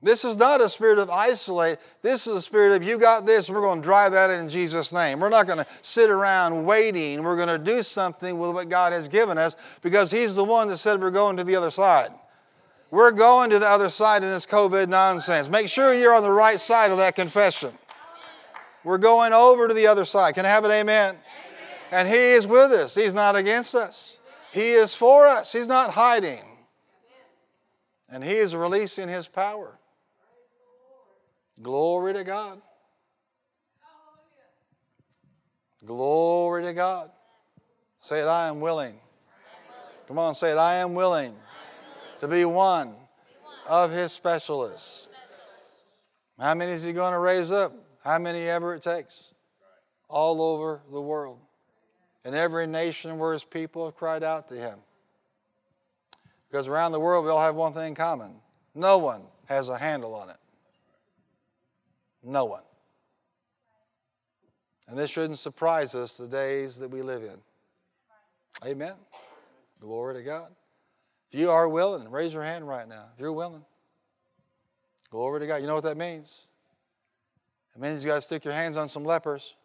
This 0.02 0.24
is 0.24 0.38
not 0.38 0.62
a 0.62 0.70
spirit 0.70 0.98
of 0.98 1.10
isolate. 1.10 1.78
This 2.02 2.26
is 2.26 2.36
a 2.36 2.42
spirit 2.42 2.74
of 2.74 2.88
you 2.88 2.98
got 2.98 3.26
this, 3.26 3.50
and 3.50 3.56
we're 3.56 3.64
going 3.64 3.82
to 3.82 3.86
drive 3.86 4.14
that 4.14 4.30
in 4.30 4.48
Jesus' 4.48 4.94
name. 4.94 5.20
We're 5.20 5.28
not 5.28 5.46
going 5.46 5.60
to 5.60 5.68
sit 5.82 6.10
around 6.10 6.64
waiting. 6.64 7.22
We're 7.22 7.36
going 7.36 7.50
to 7.50 7.58
do 7.58 7.84
something 7.84 8.38
with 8.38 8.54
what 8.54 8.70
God 8.70 8.94
has 8.94 9.10
given 9.10 9.38
us 9.38 9.58
because 9.82 10.10
He's 10.10 10.36
the 10.36 10.44
one 10.44 10.70
that 10.70 10.78
said 10.78 11.02
we're 11.02 11.12
going 11.12 11.36
to 11.36 11.44
the 11.44 11.58
other 11.58 11.70
side. 11.70 12.12
We're 12.92 13.12
going 13.12 13.50
to 13.50 13.60
the 13.60 13.68
other 13.68 13.90
side 13.90 14.24
in 14.24 14.30
this 14.30 14.46
COVID 14.46 14.88
nonsense. 14.88 15.50
Make 15.50 15.68
sure 15.68 15.94
you're 15.94 16.16
on 16.16 16.24
the 16.24 16.32
right 16.32 16.60
side 16.60 16.92
of 16.92 16.98
that 16.98 17.16
confession. 17.16 17.72
We're 18.86 18.98
going 18.98 19.34
over 19.34 19.68
to 19.68 19.74
the 19.74 19.88
other 19.88 20.06
side. 20.06 20.34
Can 20.36 20.46
I 20.46 20.50
have 20.50 20.64
an 20.64 20.72
amen? 20.72 21.10
amen? 21.10 21.22
And 21.92 22.08
He 22.08 22.32
is 22.32 22.48
with 22.48 22.72
us, 22.72 22.96
He's 22.96 23.14
not 23.14 23.36
against 23.36 23.76
us. 23.76 24.20
He 24.54 24.72
is 24.72 24.96
for 24.96 25.28
us, 25.28 25.52
He's 25.52 25.68
not 25.68 25.92
hiding. 25.92 26.40
And 28.10 28.24
He 28.24 28.36
is 28.36 28.56
releasing 28.56 29.10
His 29.10 29.28
power. 29.28 29.79
Glory 31.62 32.14
to 32.14 32.24
God. 32.24 32.62
Glory 35.86 36.64
to 36.64 36.74
God. 36.74 37.12
Say 37.98 38.22
it, 38.22 38.28
I 38.28 38.48
am 38.48 38.62
willing. 38.62 38.96
Come 40.08 40.18
on, 40.18 40.34
say 40.34 40.52
it, 40.52 40.58
I 40.58 40.76
am 40.76 40.96
willing, 40.96 41.36
to 42.20 42.28
be 42.28 42.44
one 42.46 42.96
of 43.68 43.92
his 43.92 44.12
specialists. 44.12 45.10
How 46.40 46.56
many 46.56 46.72
is 46.72 46.84
he 46.84 46.94
going 46.94 47.12
to 47.12 47.20
raise 47.20 47.52
up? 47.52 47.74
How 48.04 48.18
many 48.18 48.42
ever 48.44 48.76
it 48.76 48.82
takes? 48.82 49.34
All 50.08 50.42
over 50.42 50.82
the 50.92 51.02
world. 51.02 51.40
In 52.26 52.34
every 52.34 52.66
nation 52.66 53.20
where 53.20 53.34
his 53.34 53.44
people 53.44 53.86
have 53.86 53.96
cried 53.96 54.24
out 54.24 54.48
to 54.48 54.56
him. 54.56 54.80
Because 56.50 56.68
around 56.68 56.94
the 56.94 57.00
world 57.00 57.26
we 57.26 57.32
all 57.32 57.42
have 57.42 57.56
one 57.56 57.74
thing 57.74 57.90
in 57.90 57.96
common 57.96 58.34
no 58.76 58.98
one 58.98 59.24
has 59.48 59.70
a 59.70 59.78
handle 59.78 60.16
on 60.16 60.30
it. 60.30 60.38
No 62.24 62.46
one. 62.46 62.64
And 64.88 64.98
this 64.98 65.12
shouldn't 65.12 65.38
surprise 65.38 65.94
us 65.96 66.18
the 66.18 66.28
days 66.28 66.80
that 66.80 66.90
we 66.90 67.02
live 67.02 67.24
in. 67.24 67.38
Amen. 68.68 68.96
Glory 69.80 70.16
to 70.16 70.24
God. 70.24 70.52
If 71.32 71.40
you 71.40 71.52
are 71.52 71.70
willing, 71.70 72.10
raise 72.10 72.34
your 72.34 72.44
hand 72.44 72.68
right 72.68 72.88
now. 72.88 73.06
If 73.14 73.20
you're 73.22 73.32
willing, 73.32 73.64
glory 75.12 75.42
to 75.42 75.48
God. 75.48 75.58
You 75.58 75.68
know 75.68 75.76
what 75.76 75.84
that 75.84 75.98
means? 75.98 76.48
It 77.76 77.82
means 77.82 78.04
you 78.04 78.10
got 78.10 78.16
to 78.16 78.22
stick 78.22 78.44
your 78.44 78.54
hands 78.54 78.78
on 78.78 78.90
some 78.90 79.04
lepers. 79.04 79.56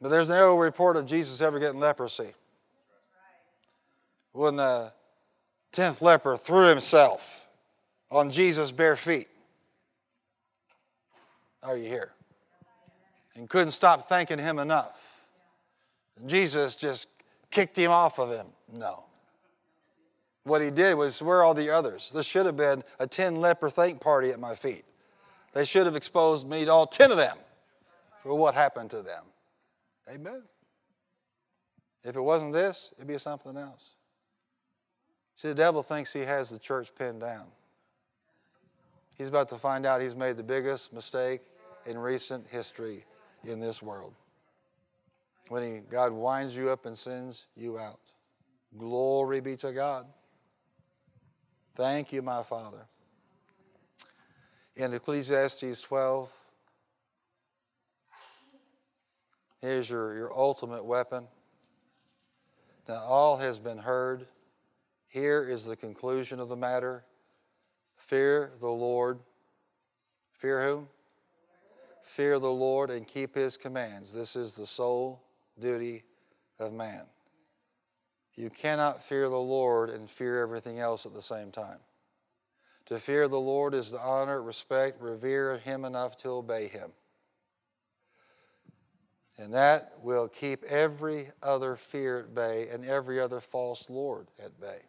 But 0.00 0.10
there's 0.10 0.28
no 0.28 0.58
report 0.58 0.98
of 0.98 1.06
Jesus 1.06 1.40
ever 1.40 1.58
getting 1.58 1.80
leprosy. 1.80 2.34
When 4.32 4.58
uh, 4.58 4.90
the 4.90 4.92
tenth 5.74 6.00
leper 6.00 6.36
threw 6.36 6.68
himself 6.68 7.46
on 8.10 8.30
Jesus' 8.30 8.72
bare 8.72 8.96
feet. 8.96 9.28
Are 11.62 11.76
you 11.76 11.88
here? 11.88 12.12
And 13.34 13.48
couldn't 13.48 13.72
stop 13.72 14.06
thanking 14.06 14.38
him 14.38 14.58
enough. 14.58 15.26
Jesus 16.26 16.76
just 16.76 17.08
kicked 17.50 17.76
him 17.76 17.90
off 17.90 18.18
of 18.18 18.30
him. 18.30 18.46
No. 18.72 19.04
What 20.44 20.62
he 20.62 20.70
did 20.70 20.94
was, 20.94 21.20
where 21.20 21.38
are 21.38 21.42
all 21.42 21.54
the 21.54 21.70
others? 21.70 22.12
This 22.14 22.26
should 22.26 22.46
have 22.46 22.56
been 22.56 22.82
a 23.00 23.06
10 23.06 23.36
leper 23.36 23.68
thank 23.68 24.00
party 24.00 24.30
at 24.30 24.38
my 24.38 24.54
feet. 24.54 24.84
They 25.52 25.64
should 25.64 25.86
have 25.86 25.96
exposed 25.96 26.48
me 26.48 26.64
to 26.64 26.70
all 26.70 26.86
10 26.86 27.10
of 27.10 27.16
them 27.16 27.36
for 28.20 28.34
what 28.34 28.54
happened 28.54 28.90
to 28.90 29.02
them. 29.02 29.24
Amen. 30.12 30.42
If 32.04 32.14
it 32.14 32.20
wasn't 32.20 32.52
this, 32.52 32.92
it'd 32.96 33.08
be 33.08 33.18
something 33.18 33.56
else. 33.56 33.94
See, 35.36 35.48
the 35.48 35.54
devil 35.54 35.82
thinks 35.82 36.12
he 36.12 36.20
has 36.20 36.50
the 36.50 36.58
church 36.58 36.94
pinned 36.94 37.20
down. 37.20 37.46
He's 39.18 39.28
about 39.28 39.48
to 39.50 39.56
find 39.56 39.86
out 39.86 40.00
he's 40.00 40.16
made 40.16 40.36
the 40.36 40.42
biggest 40.42 40.92
mistake 40.92 41.40
in 41.86 41.98
recent 41.98 42.46
history 42.48 43.04
in 43.44 43.60
this 43.60 43.82
world. 43.82 44.14
When 45.48 45.62
he, 45.62 45.80
God 45.80 46.12
winds 46.12 46.56
you 46.56 46.70
up 46.70 46.86
and 46.86 46.96
sends 46.96 47.46
you 47.56 47.78
out. 47.78 48.12
Glory 48.76 49.40
be 49.40 49.56
to 49.56 49.72
God. 49.72 50.06
Thank 51.74 52.12
you, 52.12 52.22
my 52.22 52.42
Father. 52.42 52.86
In 54.76 54.92
Ecclesiastes 54.92 55.80
12, 55.82 56.32
here's 59.60 59.88
your, 59.88 60.16
your 60.16 60.36
ultimate 60.36 60.84
weapon. 60.84 61.26
Now, 62.88 63.00
all 63.00 63.36
has 63.36 63.58
been 63.58 63.78
heard. 63.78 64.26
Here 65.14 65.44
is 65.48 65.64
the 65.64 65.76
conclusion 65.76 66.40
of 66.40 66.48
the 66.48 66.56
matter 66.56 67.04
Fear 67.94 68.50
the 68.58 68.68
Lord. 68.68 69.20
Fear 70.32 70.66
whom? 70.66 70.88
Fear 72.02 72.40
the 72.40 72.50
Lord 72.50 72.90
and 72.90 73.06
keep 73.06 73.36
his 73.36 73.56
commands. 73.56 74.12
This 74.12 74.34
is 74.34 74.56
the 74.56 74.66
sole 74.66 75.22
duty 75.60 76.02
of 76.58 76.72
man. 76.72 77.04
You 78.34 78.50
cannot 78.50 79.04
fear 79.04 79.28
the 79.28 79.36
Lord 79.36 79.88
and 79.88 80.10
fear 80.10 80.42
everything 80.42 80.80
else 80.80 81.06
at 81.06 81.14
the 81.14 81.22
same 81.22 81.52
time. 81.52 81.78
To 82.86 82.98
fear 82.98 83.28
the 83.28 83.38
Lord 83.38 83.72
is 83.72 83.92
to 83.92 84.00
honor, 84.00 84.42
respect, 84.42 85.00
revere 85.00 85.58
him 85.58 85.84
enough 85.84 86.16
to 86.18 86.30
obey 86.30 86.66
him. 86.66 86.90
And 89.38 89.54
that 89.54 89.92
will 90.02 90.26
keep 90.26 90.64
every 90.64 91.28
other 91.40 91.76
fear 91.76 92.18
at 92.18 92.34
bay 92.34 92.66
and 92.68 92.84
every 92.84 93.20
other 93.20 93.40
false 93.40 93.88
Lord 93.88 94.26
at 94.44 94.60
bay. 94.60 94.80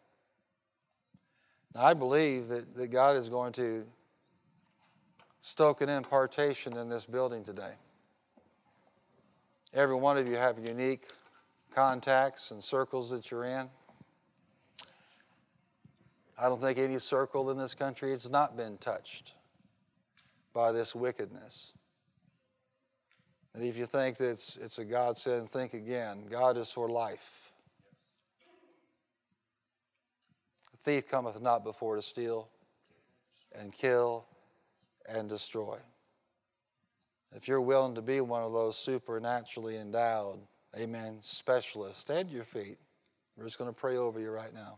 Now, 1.75 1.83
I 1.83 1.93
believe 1.93 2.47
that, 2.47 2.73
that 2.75 2.87
God 2.87 3.17
is 3.17 3.27
going 3.27 3.51
to 3.53 3.85
stoke 5.41 5.81
an 5.81 5.89
impartation 5.89 6.77
in 6.77 6.87
this 6.87 7.05
building 7.05 7.43
today. 7.43 7.73
Every 9.73 9.95
one 9.95 10.17
of 10.17 10.25
you 10.25 10.37
have 10.37 10.57
unique 10.57 11.07
contacts 11.75 12.51
and 12.51 12.63
circles 12.63 13.09
that 13.09 13.29
you're 13.29 13.43
in. 13.43 13.67
I 16.41 16.47
don't 16.47 16.61
think 16.61 16.79
any 16.79 16.97
circle 16.99 17.51
in 17.51 17.57
this 17.57 17.75
country 17.75 18.11
has 18.11 18.31
not 18.31 18.55
been 18.55 18.77
touched 18.77 19.35
by 20.53 20.71
this 20.71 20.95
wickedness. 20.95 21.73
And 23.53 23.63
if 23.63 23.77
you 23.77 23.85
think 23.85 24.17
that 24.17 24.31
it's, 24.31 24.57
it's 24.57 24.79
a 24.79 24.85
God 24.85 25.17
think 25.17 25.73
again. 25.73 26.25
God 26.29 26.57
is 26.57 26.71
for 26.71 26.89
life. 26.89 27.51
The 30.71 30.74
thief 30.85 31.07
cometh 31.07 31.41
not 31.41 31.63
before 31.63 31.95
to 31.95 32.01
steal 32.01 32.47
and 33.59 33.73
kill 33.73 34.27
and 35.09 35.27
destroy. 35.27 35.77
If 37.35 37.47
you're 37.47 37.61
willing 37.61 37.95
to 37.95 38.03
be 38.03 38.21
one 38.21 38.43
of 38.43 38.53
those 38.53 38.77
supernaturally 38.77 39.77
endowed, 39.77 40.39
amen, 40.77 41.17
specialists, 41.21 42.01
stand 42.01 42.29
to 42.29 42.35
your 42.35 42.45
feet. 42.45 42.77
We're 43.35 43.45
just 43.45 43.57
going 43.57 43.69
to 43.69 43.75
pray 43.75 43.97
over 43.97 44.19
you 44.19 44.29
right 44.29 44.53
now. 44.53 44.77